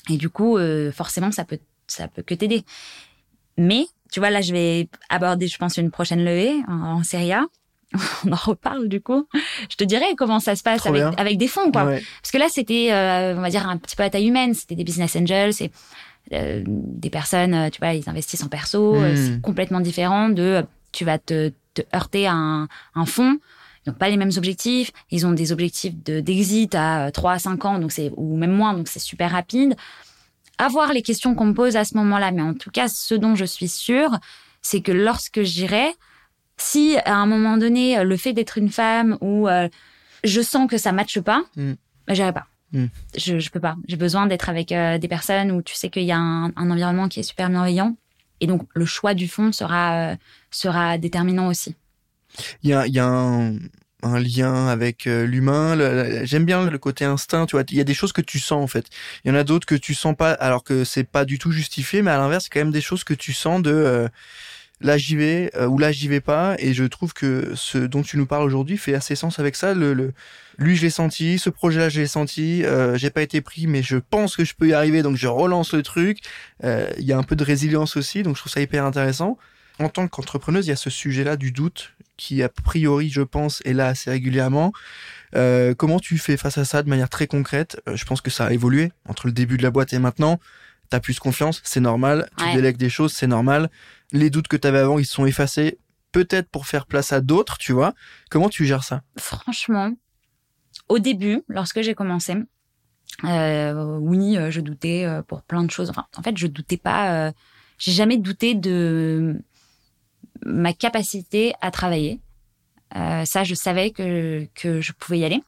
[0.10, 2.64] Et du coup, euh, forcément, ça peut, ça peut que t'aider.
[3.58, 7.46] Mais, tu vois, là, je vais aborder, je pense, une prochaine levée en, série A.
[8.26, 9.28] On en reparle du coup.
[9.70, 11.86] Je te dirai comment ça se passe avec, avec, des fonds, quoi.
[12.22, 14.54] Parce que là, c'était, euh, on va dire, un petit peu à taille humaine.
[14.54, 15.72] C'était des business angels, c'est
[16.34, 18.96] euh, des personnes, tu vois, ils investissent en perso.
[18.96, 19.16] Hmm.
[19.16, 23.38] C'est complètement différent de, tu vas te, te heurter à un, un fonds
[23.86, 24.92] ils n'ont pas les mêmes objectifs.
[25.12, 28.36] Ils ont des objectifs de d'exit à 3 euh, à 5 ans, donc c'est ou
[28.38, 29.76] même moins, donc c'est super rapide.
[30.58, 33.36] Avoir les questions qu'on me pose à ce moment-là, mais en tout cas, ce dont
[33.36, 34.18] je suis sûre,
[34.62, 35.94] c'est que lorsque j'irai,
[36.58, 39.68] si à un moment donné, le fait d'être une femme ou euh,
[40.24, 41.74] je sens que ça matche pas, mm.
[42.08, 42.48] bah, j'irai pas.
[42.72, 42.86] Mm.
[43.18, 43.76] Je, je peux pas.
[43.88, 46.72] J'ai besoin d'être avec euh, des personnes où tu sais qu'il y a un, un,
[46.72, 47.96] environnement qui est super bienveillant.
[48.40, 50.16] Et donc, le choix du fond sera,
[50.52, 51.76] sera déterminant aussi
[52.64, 53.56] il y a, y a un,
[54.06, 55.76] un lien avec euh, l'humain.
[56.26, 57.64] J'aime bien le côté instinct, tu vois.
[57.70, 58.86] Il y a des choses que tu sens en fait.
[59.24, 61.52] Il y en a d'autres que tu sens pas, alors que c'est pas du tout
[61.52, 62.02] justifié.
[62.02, 64.08] Mais à l'inverse, c'est quand même des choses que tu sens de euh,
[64.82, 66.56] là j'y vais euh, ou là j'y vais pas.
[66.60, 69.74] Et je trouve que ce dont tu nous parles aujourd'hui fait assez sens avec ça.
[69.74, 70.14] Le, le
[70.58, 72.64] lui je l'ai senti, ce projet-là je l'ai senti.
[72.96, 75.74] J'ai pas été pris, mais je pense que je peux y arriver, donc je relance
[75.74, 76.20] le truc.
[76.64, 79.38] Il y a un peu de résilience aussi, donc je trouve ça hyper intéressant
[79.80, 83.61] en tant qu'entrepreneuse, il y a ce sujet-là du doute qui, a priori, je pense,
[83.66, 84.72] est là assez régulièrement.
[85.36, 87.82] Euh, comment tu fais face à ça de manière très concrète?
[87.89, 90.39] Euh, Je pense que ça a évolué entre le début de la boîte et maintenant.
[90.89, 92.30] t'as plus confiance, c'est normal.
[92.38, 93.70] Tu délègues des choses, c'est normal.
[94.11, 95.80] Les doutes que t'avais avant, ils sont effacés.
[96.11, 97.93] Peut-être pour faire place à d'autres, tu vois.
[98.30, 99.01] Comment tu gères ça?
[99.18, 99.91] Franchement,
[100.88, 102.36] au début, lorsque j'ai commencé,
[103.24, 105.89] euh, oui, euh, je doutais euh, pour plein de choses.
[105.89, 107.28] Enfin, en fait, je doutais pas.
[107.28, 107.32] euh,
[107.78, 109.41] j'ai jamais douté de
[110.44, 112.20] ma capacité à travailler.
[112.96, 115.42] Euh, ça, je savais que que je pouvais y aller.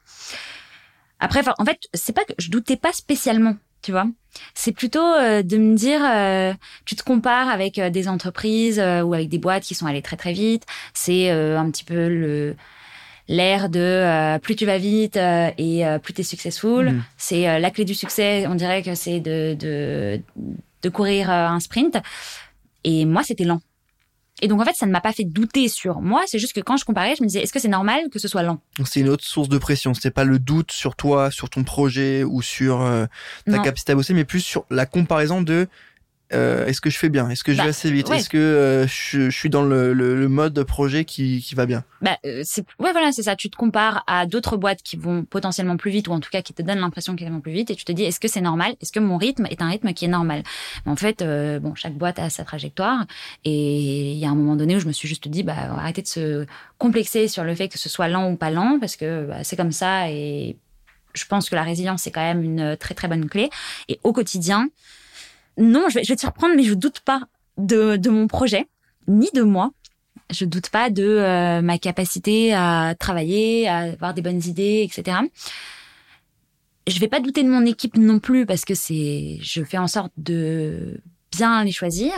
[1.19, 4.05] Après, en fait, c'est pas que je doutais pas spécialement, tu vois.
[4.53, 6.53] C'est plutôt euh, de me dire, euh,
[6.85, 10.03] tu te compares avec euh, des entreprises euh, ou avec des boîtes qui sont allées
[10.03, 10.63] très très vite.
[10.93, 12.55] C'est euh, un petit peu le
[13.29, 16.91] l'air de euh, plus tu vas vite euh, et euh, plus tu es successful.
[16.91, 17.03] Mhm.
[17.17, 18.45] C'est euh, la clé du succès.
[18.47, 20.21] On dirait que c'est de, de,
[20.81, 21.97] de courir un sprint.
[22.83, 23.61] Et moi, c'était lent.
[24.41, 26.23] Et donc, en fait, ça ne m'a pas fait douter sur moi.
[26.27, 28.27] C'est juste que quand je comparais, je me disais, est-ce que c'est normal que ce
[28.27, 29.93] soit lent C'est une autre source de pression.
[29.95, 33.05] C'était pas le doute sur toi, sur ton projet ou sur euh,
[33.45, 33.63] ta Non.
[33.63, 35.67] capacité à bosser, mais plus sur la comparaison de
[36.33, 38.17] euh, est-ce que je fais bien, est-ce que je Bah, vais assez vite, ouais.
[38.17, 41.65] est-ce que euh, je, je suis dans le, le, le mode projet qui, qui va
[41.65, 41.83] bien?
[42.01, 43.35] bah, euh, c'est ouais voilà c'est ça.
[43.35, 46.41] Tu te compares à d'autres boîtes qui vont potentiellement plus vite ou en tout cas
[46.41, 48.41] qui te donnent l'impression qu'elles vont plus vite et tu te dis est-ce que c'est
[48.41, 48.75] normal?
[48.81, 50.43] Est-ce que mon rythme est un rythme qui est normal?
[50.85, 53.05] Mais en fait euh, bon chaque boîte a sa trajectoire
[53.45, 56.01] et il y a un moment donné où je me suis juste dit bah arrêter
[56.01, 56.45] de se
[56.77, 59.55] complexer sur le fait que ce soit lent ou pas lent parce que bah, c'est
[59.55, 60.55] comme ça et
[61.13, 63.49] je pense que la résilience c'est quand même une très très bonne clé.
[63.89, 64.69] Et au quotidien
[65.57, 67.21] non je vais, je vais te surprendre mais je doute pas
[67.57, 68.67] de, de mon projet
[69.07, 69.71] ni de moi
[70.29, 75.17] je doute pas de euh, ma capacité à travailler, à avoir des bonnes idées, etc.
[76.87, 79.87] Je vais pas douter de mon équipe non plus parce que c'est, je fais en
[79.87, 80.99] sorte de
[81.31, 82.13] bien les choisir.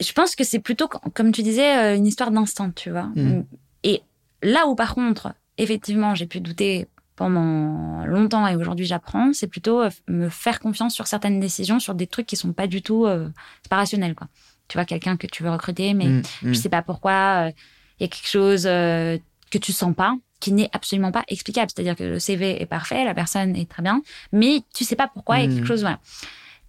[0.00, 3.10] Je pense que c'est plutôt, comme tu disais, euh, une histoire d'instant, tu vois.
[3.16, 3.44] Mhm.
[3.82, 4.02] Et
[4.42, 6.86] là où par contre, effectivement, j'ai pu douter
[7.18, 11.94] pendant longtemps et aujourd'hui j'apprends, c'est plutôt euh, me faire confiance sur certaines décisions, sur
[11.94, 13.28] des trucs qui sont pas du tout, euh,
[13.62, 14.28] c'est pas rationnel quoi.
[14.68, 16.22] Tu vois quelqu'un que tu veux recruter, mais Mm, mm.
[16.42, 17.50] je sais pas pourquoi
[17.98, 19.18] il y a quelque chose euh,
[19.50, 23.04] que tu sens pas qui n'est absolument pas explicable c'est-à-dire que le CV est parfait
[23.04, 25.54] la personne est très bien mais tu sais pas pourquoi il y a Mm.
[25.56, 25.98] quelque chose voilà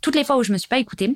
[0.01, 1.15] toutes les fois où je me suis pas écoutée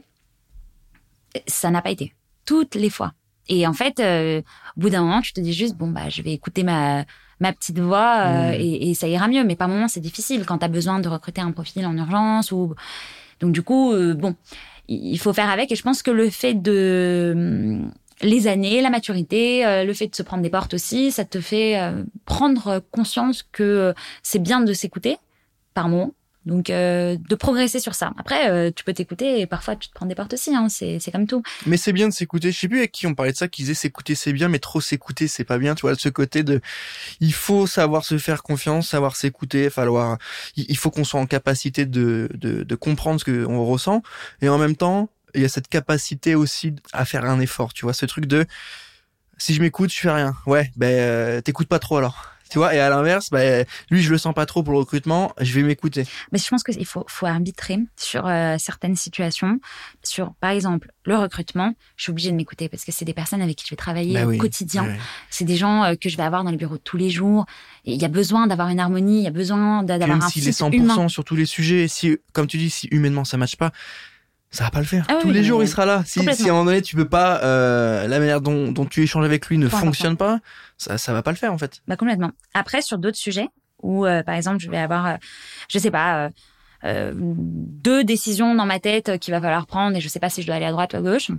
[1.47, 2.13] ça n'a pas été
[2.45, 3.13] toutes les fois
[3.47, 4.41] et en fait euh,
[4.77, 7.05] au bout d'un moment tu te dis juste bon bah je vais écouter ma
[7.43, 8.61] ma petite voix euh, Mm.
[8.65, 11.09] et, et ça ira mieux mais par moment c'est difficile quand tu as besoin de
[11.15, 12.73] recruter un profil en urgence ou
[13.41, 14.35] donc du coup euh, bon
[14.87, 17.91] il faut faire avec et je pense que le fait de hum,
[18.21, 21.41] les années, la maturité, euh, le fait de se prendre des portes aussi, ça te
[21.41, 25.17] fait euh, prendre conscience que c'est bien de s'écouter
[25.73, 26.11] par moment.
[26.45, 28.11] Donc euh, de progresser sur ça.
[28.17, 30.55] Après, euh, tu peux t'écouter et parfois tu te prends des portes aussi.
[30.55, 31.41] Hein, c'est c'est comme tout.
[31.65, 32.51] Mais c'est bien de s'écouter.
[32.51, 34.59] Je sais plus avec qui on parlait de ça, qui disait s'écouter c'est bien, mais
[34.59, 35.75] trop s'écouter c'est pas bien.
[35.75, 36.59] Tu vois, ce côté de,
[37.19, 40.17] il faut savoir se faire confiance, savoir s'écouter, falloir,
[40.57, 44.01] il il faut qu'on soit en capacité de, de, de comprendre ce qu'on ressent.
[44.41, 47.73] Et en même temps, il y a cette capacité aussi à faire un effort.
[47.73, 48.45] Tu vois, ce truc de,
[49.37, 50.35] si je m'écoute, je fais rien.
[50.45, 52.32] Ouais, ben, euh, t'écoutes pas trop alors.
[52.49, 55.33] Tu vois, et à l'inverse, ben, lui, je le sens pas trop pour le recrutement,
[55.39, 56.05] je vais m'écouter.
[56.31, 59.59] Mais je pense qu'il faut, faut arbitrer sur euh, certaines situations.
[60.03, 63.41] Sur, par exemple, le recrutement, je suis obligée de m'écouter parce que c'est des personnes
[63.41, 64.83] avec qui je vais travailler Bah au quotidien.
[64.85, 64.99] ouais.
[65.29, 67.45] C'est des gens euh, que je vais avoir dans le bureau tous les jours.
[67.85, 70.47] Il y a besoin d'avoir une harmonie, il y a besoin d'avoir même un s'il
[70.47, 71.07] est fit 100% humain.
[71.07, 73.71] sur tous les sujets, si, comme tu dis, si humainement ça matche pas,
[74.53, 75.05] ça va pas le faire.
[75.09, 76.03] Ah tous oui, les jours, il sera là.
[76.05, 79.01] Si, si à un moment donné, tu peux pas, euh, la manière dont, dont tu
[79.01, 80.39] échanges avec lui ne fonctionne pas,
[80.77, 81.81] ça, ça va pas le faire, en fait.
[81.87, 82.31] Bah complètement.
[82.53, 83.49] Après, sur d'autres sujets
[83.81, 85.15] où, euh, par exemple, je vais avoir, euh,
[85.69, 86.29] je sais pas, euh,
[86.83, 90.29] euh, deux décisions dans ma tête euh, qu'il va falloir prendre et je sais pas
[90.29, 91.31] si je dois aller à droite ou à gauche.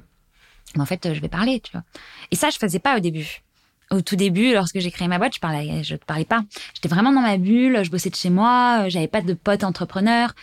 [0.75, 1.85] Mais en fait, je vais parler, tu vois.
[2.33, 3.43] Et ça, je faisais pas au début.
[3.91, 6.43] Au tout début, lorsque j'ai créé ma boîte, je parlais, je ne parlais pas.
[6.75, 10.35] J'étais vraiment dans ma bulle, je bossais de chez moi, j'avais pas de potes entrepreneurs.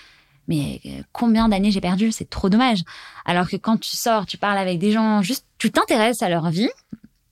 [0.48, 2.12] Mais euh, combien d'années j'ai perdu?
[2.12, 2.80] C'est trop dommage.
[3.26, 6.50] Alors que quand tu sors, tu parles avec des gens, juste tu t'intéresses à leur
[6.50, 6.70] vie,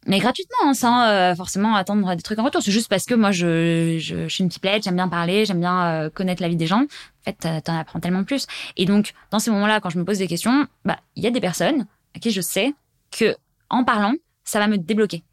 [0.06, 2.62] mais gratuitement, hein, sans euh, forcément attendre des trucs en retour.
[2.62, 5.60] C'est juste parce que moi, je, je, je suis une pipelette, j'aime bien parler, j'aime
[5.60, 6.82] bien euh, connaître la vie des gens.
[6.82, 8.48] En fait, t'en- t'en apprends tellement plus.
[8.78, 11.32] Et donc, dans ces moments-là, quand je me pose des questions, bah, il y a
[11.32, 11.86] des personnes
[12.16, 12.74] à qui je sais
[13.12, 13.36] que
[13.70, 15.24] en parlant, ça va me débloquer.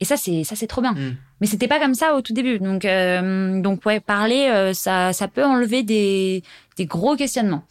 [0.00, 0.92] Et ça, c'est ça, c'est trop bien.
[0.92, 1.16] Mm.
[1.40, 2.58] Mais c'était pas comme ça au tout début.
[2.58, 6.42] Donc, euh, donc ouais, parler, euh, ça, ça peut enlever des,
[6.76, 7.64] des gros questionnements.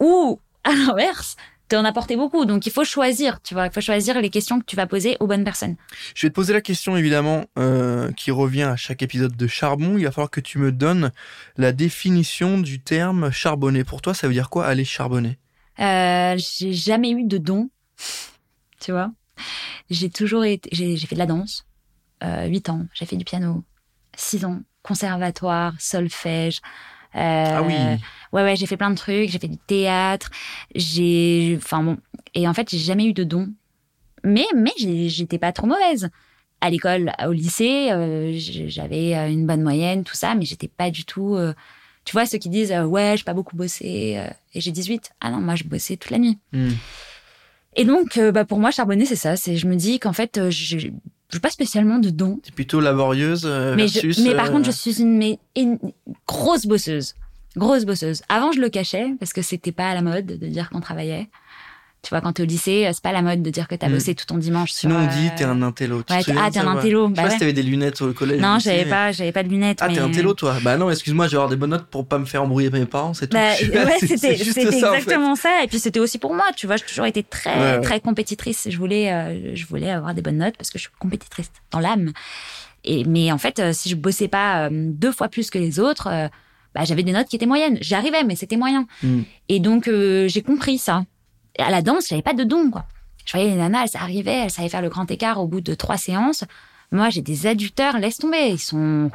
[0.00, 1.36] Ou à l'inverse,
[1.68, 2.44] t'en apporter beaucoup.
[2.44, 3.40] Donc, il faut choisir.
[3.42, 5.76] Tu vois, il faut choisir les questions que tu vas poser aux bonnes personnes.
[6.14, 9.96] Je vais te poser la question, évidemment, euh, qui revient à chaque épisode de charbon.
[9.96, 11.12] Il va falloir que tu me donnes
[11.56, 13.84] la définition du terme charbonner.
[13.84, 15.38] Pour toi, ça veut dire quoi aller charbonner?
[15.78, 17.70] Euh, j'ai jamais eu de don,
[18.80, 19.12] tu vois.
[19.88, 21.64] J'ai toujours été, j'ai j'ai fait de la danse,
[22.22, 23.64] euh, 8 ans, j'ai fait du piano,
[24.14, 26.60] 6 ans, conservatoire, solfège,
[27.14, 27.74] ah oui.
[28.32, 29.30] Ouais, ouais, j'ai fait plein de trucs.
[29.30, 30.30] J'ai fait du théâtre.
[30.74, 31.98] J'ai, enfin bon,
[32.34, 33.48] et en fait, j'ai jamais eu de don.
[34.24, 36.10] Mais, mais j'étais pas trop mauvaise.
[36.60, 40.90] À l'école, au lycée, euh, j'avais euh, une bonne moyenne, tout ça, mais j'étais pas
[40.90, 41.34] du tout.
[41.34, 41.54] Euh,
[42.04, 44.20] tu vois, ceux qui disent ouais, j'ai pas beaucoup bossé
[44.54, 45.12] et j'ai 18.
[45.20, 46.38] Ah non, moi, je bossais toute la nuit.
[46.52, 46.72] Hmm.
[47.76, 49.36] Et donc, bah, pour moi, charbonner, c'est ça.
[49.36, 50.40] C'est, je me dis qu'en fait,
[51.30, 52.40] je pas spécialement de dons.
[52.46, 55.78] es plutôt laborieuse mais versus, mais par contre, je suis une, mais, une
[56.26, 57.14] grosse bosseuse.
[57.56, 58.22] Grosse bosseuse.
[58.28, 61.28] Avant, je le cachais parce que c'était pas à la mode de dire qu'on travaillait.
[62.02, 63.92] Tu vois, quand t'es au lycée, c'est pas la mode de dire que t'as mm.
[63.92, 64.72] bossé tout ton dimanche.
[64.72, 65.98] Sinon, on dit t'es un intello.
[65.98, 67.08] ouais, ah, t'es un intello.
[67.08, 68.40] Bah je sais pas si t'avais des lunettes au collège.
[68.40, 69.78] Non, j'avais pas, j'avais pas de lunettes.
[69.82, 70.56] Ah, t'es un intello, toi.
[70.62, 72.80] Bah non, excuse-moi, je vais avoir des bonnes notes pour pas me faire embrouiller par
[72.80, 73.36] mes parents, c'est tout.
[73.36, 75.62] Bah, ouais, c'était exactement ça.
[75.62, 76.46] Et puis c'était aussi pour moi.
[76.56, 78.68] Tu vois, j'ai toujours été très, très compétitrice.
[78.70, 81.80] Je voulais, euh, je voulais avoir des bonnes notes parce que je suis compétitrice dans
[81.80, 82.12] l'âme.
[82.84, 85.78] Et mais en fait, euh, si je bossais pas euh, deux fois plus que les
[85.78, 86.08] autres.
[86.74, 87.76] bah, j'avais des notes qui étaient moyennes.
[87.80, 88.86] J'arrivais, mais c'était moyen.
[89.02, 89.22] Mm.
[89.48, 91.04] Et donc, j'ai compris ça
[91.58, 92.84] à la danse, j'avais pas de don, quoi.
[93.24, 95.74] Je voyais les nanas, elles arrivaient, elles savaient faire le grand écart au bout de
[95.74, 96.44] trois séances.
[96.90, 98.48] Moi, j'ai des adducteurs, laisse tomber.
[98.48, 99.10] Ils sont,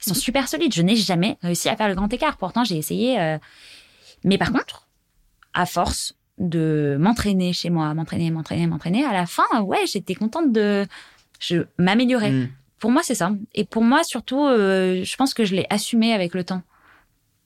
[0.00, 0.74] ils sont super solides.
[0.74, 2.36] Je n'ai jamais réussi à faire le grand écart.
[2.36, 3.20] Pourtant, j'ai essayé.
[3.20, 3.38] Euh,
[4.24, 4.86] mais par contre,
[5.54, 10.52] à force de m'entraîner chez moi, m'entraîner, m'entraîner, m'entraîner, à la fin, ouais, j'étais contente
[10.52, 10.86] de
[11.40, 12.30] je m'améliorer.
[12.30, 12.50] Mm.
[12.78, 13.32] Pour moi, c'est ça.
[13.54, 16.62] Et pour moi, surtout, euh, je pense que je l'ai assumé avec le temps.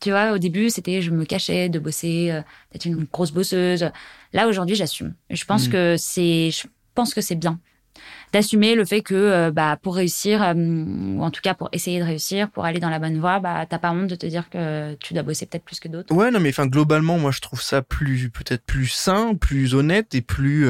[0.00, 2.40] Tu vois, au début, c'était je me cachais de bosser, euh,
[2.72, 3.90] d'être une grosse bosseuse.
[4.32, 5.14] Là, aujourd'hui, j'assume.
[5.28, 5.72] Je pense mm.
[5.72, 7.60] que c'est, je pense que c'est bien
[8.32, 11.98] d'assumer le fait que euh, bah pour réussir euh, ou en tout cas pour essayer
[11.98, 14.48] de réussir pour aller dans la bonne voie bah t'as pas honte de te dire
[14.48, 17.40] que tu dois bosser peut-être plus que d'autres ouais non mais enfin globalement moi je
[17.40, 20.66] trouve ça plus peut-être plus sain plus honnête et plus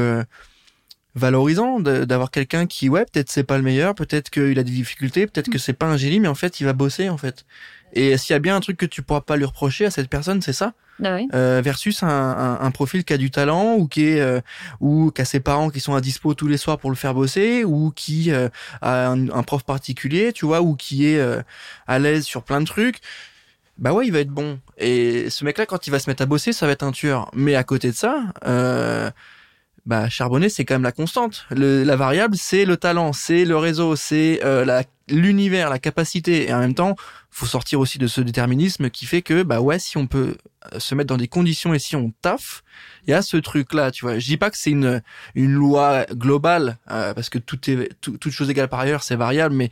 [1.15, 5.27] valorisant d'avoir quelqu'un qui ouais peut-être c'est pas le meilleur peut-être qu'il a des difficultés
[5.27, 5.53] peut-être mm.
[5.53, 7.45] que c'est pas un génie mais en fait il va bosser en fait
[7.93, 10.09] et s'il y a bien un truc que tu pourras pas lui reprocher à cette
[10.09, 10.75] personne, c'est ça?
[10.99, 11.29] Bah oui.
[11.33, 14.43] euh, versus un, un, un, profil qui a du talent ou qui est euh,
[14.81, 17.15] ou qui a ses parents qui sont à dispo tous les soirs pour le faire
[17.15, 18.51] bosser ou qui euh,
[18.83, 21.41] a un, un, prof particulier, tu vois, ou qui est euh,
[21.87, 22.99] à l'aise sur plein de trucs.
[23.79, 24.59] Bah ouais, il va être bon.
[24.77, 27.31] Et ce mec-là, quand il va se mettre à bosser, ça va être un tueur.
[27.33, 28.35] Mais à côté de ça,
[29.87, 31.47] bah charbonner c'est quand même la constante.
[31.51, 36.49] Le, la variable c'est le talent, c'est le réseau, c'est euh, la l'univers, la capacité
[36.49, 36.95] et en même temps,
[37.31, 40.37] faut sortir aussi de ce déterminisme qui fait que bah ouais, si on peut
[40.73, 42.63] euh, se mettre dans des conditions et si on taffe,
[43.07, 44.19] il y a ce truc là, tu vois.
[44.19, 45.03] Je dis pas que c'est une
[45.35, 49.17] une loi globale euh, parce que tout est tout, toute chose égale par ailleurs, c'est
[49.17, 49.71] variable mais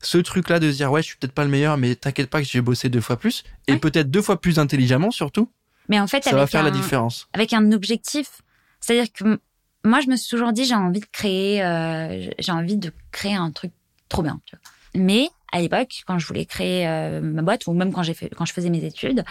[0.00, 2.30] ce truc là de se dire ouais, je suis peut-être pas le meilleur mais t'inquiète
[2.30, 5.50] pas que j'ai bossé deux fois plus et peut-être deux fois plus intelligemment surtout.
[5.88, 7.28] Mais en fait, ça va faire la différence.
[7.32, 8.42] Avec un objectif,
[8.80, 9.40] c'est-à-dire que
[9.84, 13.34] moi, je me suis toujours dit, j'ai envie de créer, euh, j'ai envie de créer
[13.34, 13.72] un truc
[14.08, 14.40] trop bien.
[14.44, 15.02] Tu vois.
[15.02, 18.30] Mais à l'époque, quand je voulais créer euh, ma boîte, ou même quand j'ai fait,
[18.34, 19.24] quand je faisais mes études,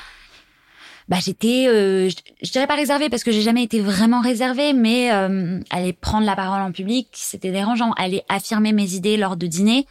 [1.08, 2.10] bah j'étais, euh,
[2.44, 6.26] je, dirais pas réservée parce que j'ai jamais été vraiment réservée, mais euh, aller prendre
[6.26, 7.94] la parole en public, c'était dérangeant.
[7.94, 9.88] Aller affirmer mes idées lors de dîner,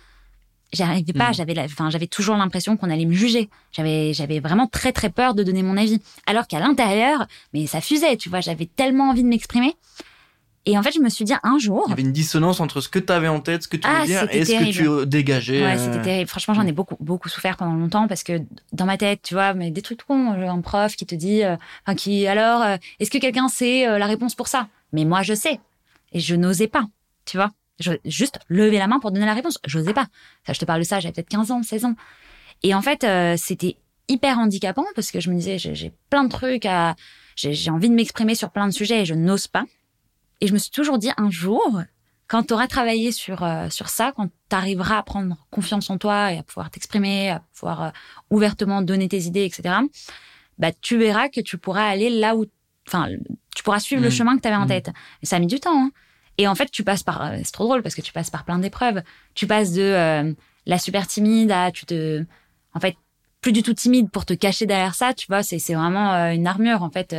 [0.75, 1.31] j'arrivais pas.
[1.31, 1.35] Mmh.
[1.35, 3.49] J'avais, enfin, j'avais toujours l'impression qu'on allait me juger.
[3.73, 6.01] J'avais, j'avais vraiment très très peur de donner mon avis.
[6.27, 8.41] Alors qu'à l'intérieur, mais ça fusait, tu vois.
[8.41, 9.75] J'avais tellement envie de m'exprimer.
[10.69, 11.85] Et en fait, je me suis dit un jour.
[11.87, 13.87] Il y avait une dissonance entre ce que tu avais en tête, ce que tu
[13.87, 15.63] voulais ah, dire et ce que tu dégageais.
[15.63, 16.29] Ouais, c'était terrible.
[16.29, 18.41] Franchement, j'en ai beaucoup, beaucoup souffert pendant longtemps parce que
[18.73, 21.57] dans ma tête, tu vois, mais des trucs cons, un prof qui te dit, euh,
[21.87, 24.67] enfin, qui, alors, euh, est-ce que quelqu'un sait euh, la réponse pour ça?
[24.93, 25.61] Mais moi, je sais.
[26.13, 26.85] Et je n'osais pas,
[27.27, 27.53] tu vois.
[27.79, 29.61] Je, juste lever la main pour donner la réponse.
[29.67, 30.07] J'osais pas.
[30.45, 31.95] Ça, je te parle de ça, j'avais peut-être 15 ans, 16 ans.
[32.65, 33.07] Et en fait,
[33.37, 33.77] c'était
[34.09, 36.97] hyper handicapant parce que je me disais, j'ai plein de trucs à,
[37.37, 39.67] j'ai envie de m'exprimer sur plein de sujets et je n'ose pas.
[40.41, 41.83] Et je me suis toujours dit un jour,
[42.29, 45.99] quand tu auras travaillé sur euh, sur ça, quand tu arriveras à prendre confiance en
[45.99, 47.91] toi et à pouvoir t'exprimer, à pouvoir euh,
[48.31, 49.77] ouvertement donner tes idées, etc.
[50.59, 52.47] Bah tu verras que tu pourras aller là où,
[52.89, 53.09] enfin,
[53.55, 54.13] tu pourras suivre le mmh.
[54.13, 54.69] chemin que tu avais en mmh.
[54.69, 54.91] tête.
[55.23, 55.85] Ça a mis du temps.
[55.87, 55.91] Hein.
[56.39, 58.45] Et en fait, tu passes par, euh, c'est trop drôle parce que tu passes par
[58.45, 59.03] plein d'épreuves.
[59.35, 60.35] Tu passes de
[60.67, 62.25] la super timide à tu te,
[62.75, 62.97] en fait,
[63.41, 65.15] plus du tout timide pour te cacher derrière ça.
[65.15, 67.15] Tu vois, c'est c'est vraiment une armure en fait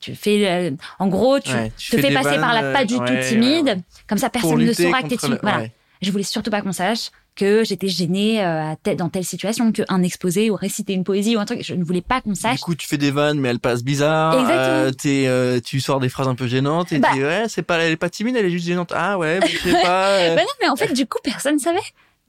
[0.00, 3.82] tu fais euh, en gros tu, te fais passer par la pas du tout timide.
[4.06, 5.40] comme ça personne ne saura que t'es timide.
[5.42, 5.66] voilà.
[6.00, 10.50] je voulais surtout pas qu'on sache que j'étais gênée euh, dans telle situation qu'un exposé
[10.50, 11.62] ou réciter une poésie ou un truc.
[11.62, 12.56] Je ne voulais pas qu'on sache.
[12.56, 16.08] du coup tu fais des vannes mais elles passent bizarre euh, euh, tu sors des
[16.08, 18.50] phrases un peu gênantes et bah, ouais c'est pas elle est pas timide elle est
[18.50, 18.92] juste gênante.
[18.94, 21.78] Ah ouais je sais pas bah non mais en fait du coup personne savait.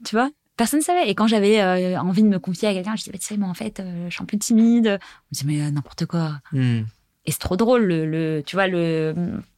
[0.04, 1.10] Tu vois personne savait.
[1.10, 3.48] Et quand j'avais envie de me confier à quelqu'un, je disais, bah, tu sais, moi,
[3.48, 4.88] en fait, je suis un peu timide.
[4.88, 6.34] On me disait, mais n'importe quoi.
[6.52, 6.82] Hmm.
[7.26, 7.84] Et c'est trop drôle.
[7.84, 9.14] Le, tu vois, le,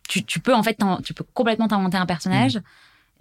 [0.09, 2.61] tu, tu peux en fait, tu peux complètement t'inventer un personnage.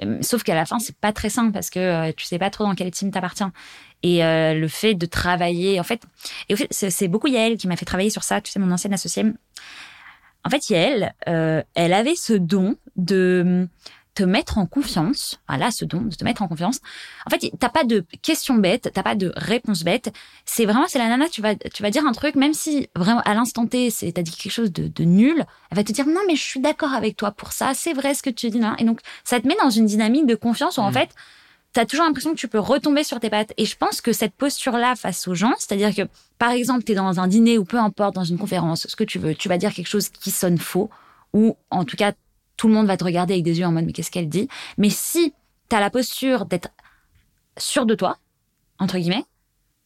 [0.02, 2.50] Euh, Sauf qu'à la fin, c'est pas très simple parce que euh, tu sais pas
[2.50, 3.54] trop dans quel team t'appartiens.
[4.04, 6.02] Et euh, le fait de travailler, en fait,
[6.50, 8.42] et c'est beaucoup Yael qui m'a fait travailler sur ça.
[8.42, 9.26] Tu sais, mon ancienne associée.
[10.44, 13.68] En fait, Yael, euh, elle avait ce don de
[14.14, 15.39] te mettre en confiance.
[15.47, 16.80] Voilà, ce don de te mettre en confiance.
[17.26, 20.12] En fait, t'as pas de questions bêtes, t'as pas de réponses bêtes.
[20.45, 23.22] C'est vraiment, c'est la nana, tu vas, tu vas dire un truc, même si vraiment
[23.22, 26.05] à l'instant T, c'est, t'as dit quelque chose de, de nul, elle va te dire
[26.07, 28.59] non, mais je suis d'accord avec toi pour ça, c'est vrai ce que tu dis
[28.59, 28.76] là.
[28.80, 30.93] Et donc, ça te met dans une dynamique de confiance où en Mm.
[30.93, 31.09] fait,
[31.72, 33.53] t'as toujours l'impression que tu peux retomber sur tes pattes.
[33.55, 36.01] Et je pense que cette posture-là face aux gens, c'est-à-dire que,
[36.38, 39.20] par exemple, t'es dans un dîner ou peu importe, dans une conférence, ce que tu
[39.20, 40.89] veux, tu vas dire quelque chose qui sonne faux,
[41.32, 42.12] ou en tout cas,
[42.62, 44.47] tout le monde va te regarder avec des yeux en mode, mais qu'est-ce qu'elle dit?
[44.78, 45.34] Mais si
[45.68, 46.70] t'as la posture d'être
[47.57, 48.18] sûr de toi,
[48.78, 49.26] entre guillemets,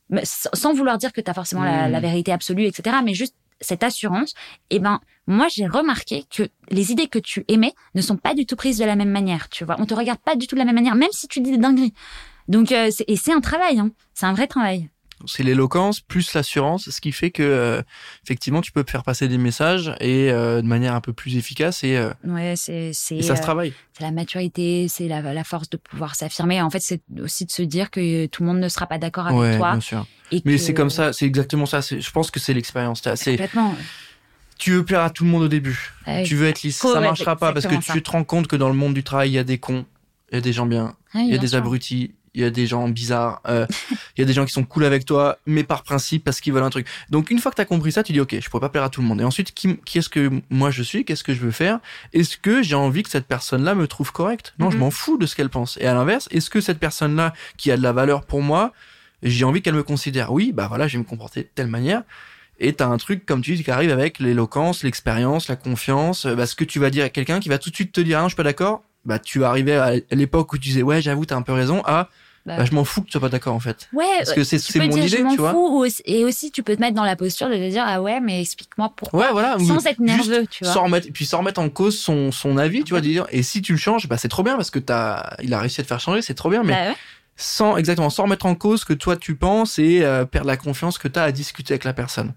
[0.10, 1.92] mais sans vouloir dire que t'as forcément la, Mm.
[1.94, 4.34] la vérité absolue, etc., mais juste cette assurance,
[4.72, 8.46] eh ben, moi, j'ai remarqué que les idées que tu émets ne sont pas du
[8.46, 9.78] tout prises de la même manière, tu vois.
[9.80, 11.58] On te regarde pas du tout de la même manière, même si tu dis des
[11.58, 11.94] dingueries.
[12.50, 13.92] Donc, euh, c'est- et c'est un travail, hein.
[14.14, 14.90] C'est un vrai travail.
[15.26, 17.82] C'est l'éloquence plus l'assurance, ce qui fait que euh,
[18.26, 21.84] effectivement tu peux faire passer des messages et euh, de manière un peu plus efficace
[21.86, 23.74] et, euh, Ouais, c'est, c'est, et ça se travaille.
[23.98, 26.62] c'est la maturité, c'est la, la force de pouvoir s'affirmer.
[26.62, 29.28] En fait, c'est aussi de se dire que tout le monde ne sera pas d'accord
[29.28, 29.72] avec Ouais, toi.
[29.72, 30.06] bien sûr.
[30.32, 31.82] Et Mais que- c'est comme ça, c'est exactement ça.
[31.82, 33.02] c'est- Je pense que c'est l'expérience.
[33.02, 33.76] T'as- C'est Complètement.
[34.58, 35.94] tu veux plaire à tout le monde au début.
[36.06, 36.24] Ah oui.
[36.24, 38.56] Tu veux être lisse, ça être marchera pas parce que tu te rends compte que
[38.58, 39.86] dans le monde du travail, il y a des cons,
[40.32, 41.58] il y a des gens bien, Ah oui, il y a des sûr.
[41.60, 43.66] abrutis, il y a des gens bizarres, euh,
[44.16, 46.54] il y a des gens qui sont cool avec toi, mais par principe parce qu'ils
[46.54, 46.86] veulent un truc.
[47.10, 48.84] Donc une fois que tu as compris ça, tu dis OK, je pourrais pas plaire
[48.84, 49.22] à tout le monde.
[49.22, 51.06] Et ensuite, qui, qui est-ce que moi je suis?
[51.06, 51.80] Qu'est-ce que je veux faire?
[52.14, 54.54] Est-ce que j'ai envie que cette personne-là me trouve correct?
[54.60, 54.82] Non, je Mhm.
[54.84, 55.78] m'en fous de ce qu'elle pense.
[55.82, 58.74] Et à l'inverse, est-ce que cette personne-là qui a de la valeur pour moi,
[59.24, 60.32] j'ai envie qu'elle me considère?
[60.32, 62.04] Oui, bah voilà, je vais me comporter de telle manière.
[62.60, 66.26] Et t'as un truc, comme tu dis, qui arrive avec l'éloquence, l'expérience, la confiance.
[66.26, 68.00] euh, Bah, ce que tu vas dire à quelqu'un qui va tout de suite te
[68.00, 68.82] dire, ah non, je suis pas d'accord.
[69.04, 71.82] Bah, tu vas arriver à l'époque où tu disais, ouais, j'avoue, t'as un peu raison,
[71.86, 72.10] à,
[72.46, 73.90] Bah, bah, je m'en fous que tu sois pas d'accord, en fait.
[73.92, 75.52] Ouais, Parce que c'est, tu c'est mon dire, idée, tu vois.
[75.52, 78.20] fous, et aussi tu peux te mettre dans la posture de te dire ah ouais
[78.20, 79.58] mais explique-moi pourquoi Ouais, voilà.
[79.60, 82.84] sans être nerveux tu vois Sans remettre, puis sans remettre en cause son, son avis,
[82.84, 85.36] tu vois, dire, et si tu le changes, bah, c'est trop bien parce que t'as,
[85.42, 86.96] il a réussi à te faire changer, c'est trop bien, mais Bah ouais.
[87.36, 90.58] sans, exactement, sans remettre en cause ce que toi tu penses et euh, perdre la
[90.58, 92.34] confiance que tu as à discuter avec la personne.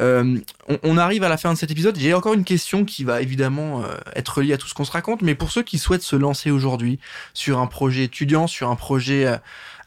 [0.00, 0.38] Euh,
[0.68, 1.98] on, on arrive à la fin de cet épisode.
[1.98, 4.92] J'ai encore une question qui va évidemment euh, être liée à tout ce qu'on se
[4.92, 6.98] raconte, mais pour ceux qui souhaitent se lancer aujourd'hui
[7.34, 9.36] sur un projet étudiant, sur un projet euh,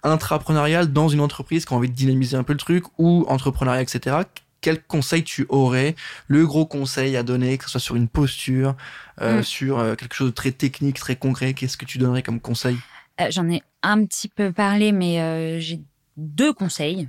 [0.03, 3.81] intrapreneurial dans une entreprise qui a envie de dynamiser un peu le truc ou entrepreneuriat,
[3.81, 4.17] etc.
[4.61, 5.95] Quel conseil tu aurais
[6.27, 8.75] Le gros conseil à donner, que ce soit sur une posture,
[9.21, 9.43] euh, Mm.
[9.43, 12.77] sur euh, quelque chose de très technique, très concret, qu'est-ce que tu donnerais comme conseil?
[13.21, 15.79] Euh, J'en ai un petit peu parlé, mais euh, j'ai
[16.17, 17.07] deux conseils.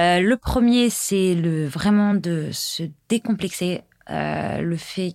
[0.00, 3.82] Euh, le premier, c'est le vraiment de se décomplexer.
[4.10, 5.14] Euh, le fait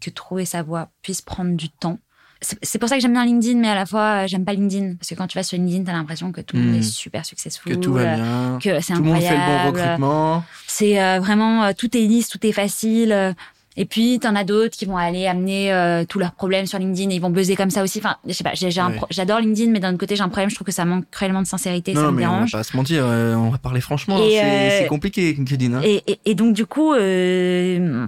[0.00, 1.98] que trouver sa voie puisse prendre du temps.
[2.62, 4.94] C'est pour ça que j'aime bien LinkedIn, mais à la fois, euh, j'aime pas LinkedIn.
[4.94, 6.78] Parce que quand tu vas sur LinkedIn, t'as l'impression que tout le monde Mm.
[6.78, 7.70] est super successful.
[7.74, 9.78] Que tout va euh, bien Que c'est tout le monde fait le bon incroyable.
[9.78, 10.44] recrutement.
[10.66, 13.34] C'est euh, vraiment tout est lisse, tout est facile.
[13.80, 17.08] Et puis t'en as d'autres qui vont aller amener euh, tous leurs problèmes sur LinkedIn
[17.08, 17.98] et ils vont buzzer comme ça aussi.
[17.98, 18.50] Enfin, je sais pas.
[18.50, 19.00] Ouais.
[19.08, 20.50] J'adore LinkedIn, mais d'un autre côté j'ai un problème.
[20.50, 21.94] Je trouve que ça manque cruellement de sincérité.
[21.94, 22.52] Non, ça me mais on va dérange.
[22.52, 24.18] pas se mentir, euh, on va parler franchement.
[24.18, 25.72] C'est euh, c'est compliqué, LinkedIn.
[25.72, 25.80] Hein.
[25.82, 28.06] Et, et, et donc du coup, euh,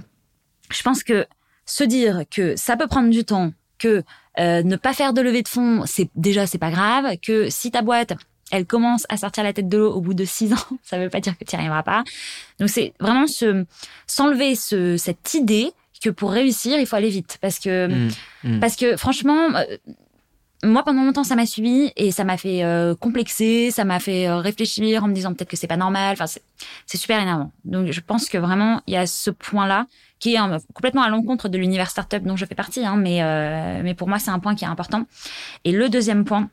[0.70, 1.24] je pense que
[1.64, 4.02] se dire que ça peut prendre du temps, que
[4.38, 7.70] euh, ne pas faire de levée de fonds, c'est déjà c'est pas grave, que si
[7.70, 8.12] ta boîte
[8.52, 11.10] elle commence à sortir la tête de l'eau au bout de six ans, ça veut
[11.10, 12.04] pas dire que tu n'y arriveras pas.
[12.60, 13.64] Donc c'est vraiment se
[14.06, 15.72] s'enlever ce, cette idée
[16.04, 18.10] que pour réussir il faut aller vite parce que Mm,
[18.44, 18.60] mm.
[18.60, 19.64] parce que franchement, euh,
[20.64, 24.28] moi pendant longtemps ça m'a suivi et ça m'a fait euh, complexer, ça m'a fait
[24.28, 26.12] euh, réfléchir en me disant peut-être que c'est pas normal.
[26.12, 26.42] Enfin, c'est-
[26.86, 27.50] c'est super énervant.
[27.64, 29.86] Donc je pense que vraiment il y a ce point-là
[30.20, 33.22] qui est euh, complètement à l'encontre de l'univers startup dont je fais partie, hein, mais
[33.22, 35.06] euh, mais pour moi c'est un point qui est important.
[35.64, 36.48] Et le deuxième point,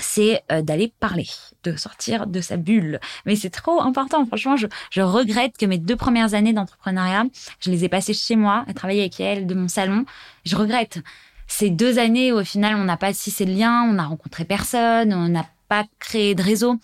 [0.00, 1.26] c'est euh, d'aller parler,
[1.64, 3.00] de sortir de sa bulle.
[3.26, 4.24] Mais c'est trop important.
[4.26, 7.24] Franchement, je, je regrette que mes deux premières années d'entrepreneuriat,
[7.60, 10.04] je les ai passées chez moi, à travailler avec elle de mon salon.
[10.44, 10.98] Je regrette
[11.46, 14.44] ces deux années où au final on n'a pas tissé de lien, on n'a rencontré
[14.44, 16.76] personne, on n'a pas créé de réseau.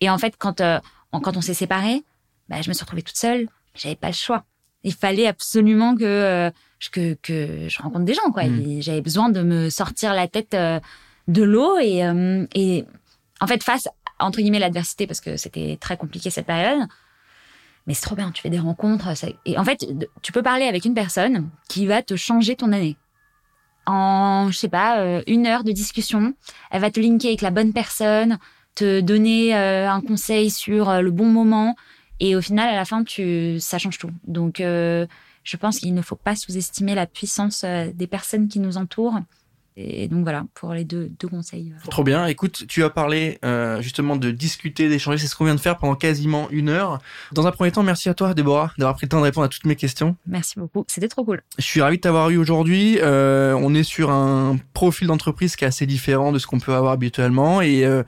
[0.00, 0.78] Et en fait, quand euh,
[1.12, 2.02] on- quand on s'est séparés,
[2.48, 3.48] bah, je me suis retrouvée toute seule.
[3.74, 4.44] J'avais pas le choix.
[4.84, 8.44] Il fallait absolument que euh, je- que que je rencontre des gens quoi.
[8.44, 8.60] Mm.
[8.70, 10.80] Et J'avais besoin de me sortir la tête euh,
[11.28, 12.84] de l'eau et euh, et
[13.40, 16.86] en fait face entre guillemets l'adversité parce que c'était très compliqué cette période.
[17.86, 19.16] Mais c'est trop bien, tu fais des rencontres.
[19.16, 19.86] ça- Et en fait,
[20.22, 22.96] tu peux parler avec une personne qui va te changer ton année
[23.86, 26.34] en, je sais pas, euh, une heure de discussion.
[26.72, 28.38] Elle va te linker avec la bonne personne,
[28.74, 31.76] te donner euh, un conseil sur le bon moment.
[32.18, 34.10] Et au final, à la fin, tu, ça change tout.
[34.26, 35.06] Donc, euh,
[35.44, 39.20] je pense qu'il ne faut pas sous-estimer la puissance des personnes qui nous entourent.
[39.78, 41.72] Et donc voilà, pour les deux, deux conseils.
[41.76, 41.90] euh.
[41.90, 42.26] Trop bien.
[42.26, 45.18] Écoute, tu as parlé euh, justement de discuter, d'échanger.
[45.18, 46.98] C'est ce qu'on vient de faire pendant quasiment une heure.
[47.32, 49.48] Dans un premier temps, merci à toi, Déborah, d'avoir pris le temps de répondre à
[49.48, 50.16] toutes mes questions.
[50.26, 50.84] Merci beaucoup.
[50.88, 51.42] C'était trop cool.
[51.58, 52.98] Je suis ravi de t'avoir eu aujourd'hui.
[53.02, 56.72] Euh, on est sur un profil d'entreprise qui est assez différent de ce qu'on peut
[56.74, 57.60] avoir habituellement.
[57.60, 58.02] Et, euh,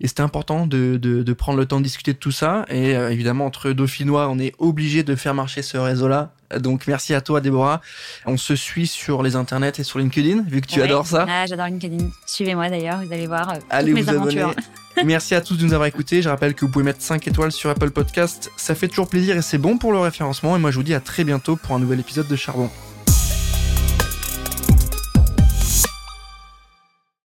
[0.00, 2.64] et c'était important de, de, de, prendre le temps de discuter de tout ça.
[2.68, 6.32] Et euh, évidemment, entre Dauphinois, on est obligé de faire marcher ce réseau-là.
[6.58, 7.80] Donc merci à toi Déborah.
[8.26, 10.84] On se suit sur les internets et sur LinkedIn vu que tu ouais.
[10.86, 11.26] adores ça.
[11.28, 12.06] Ah, j'adore LinkedIn.
[12.26, 14.48] Suivez-moi d'ailleurs, vous allez voir euh, Allez toutes vous mes aventures.
[14.50, 14.66] abonner.
[15.04, 16.22] Merci à tous de nous avoir écoutés.
[16.22, 18.50] Je rappelle que vous pouvez mettre 5 étoiles sur Apple Podcast.
[18.56, 20.54] Ça fait toujours plaisir et c'est bon pour le référencement.
[20.56, 22.70] Et moi je vous dis à très bientôt pour un nouvel épisode de Charbon.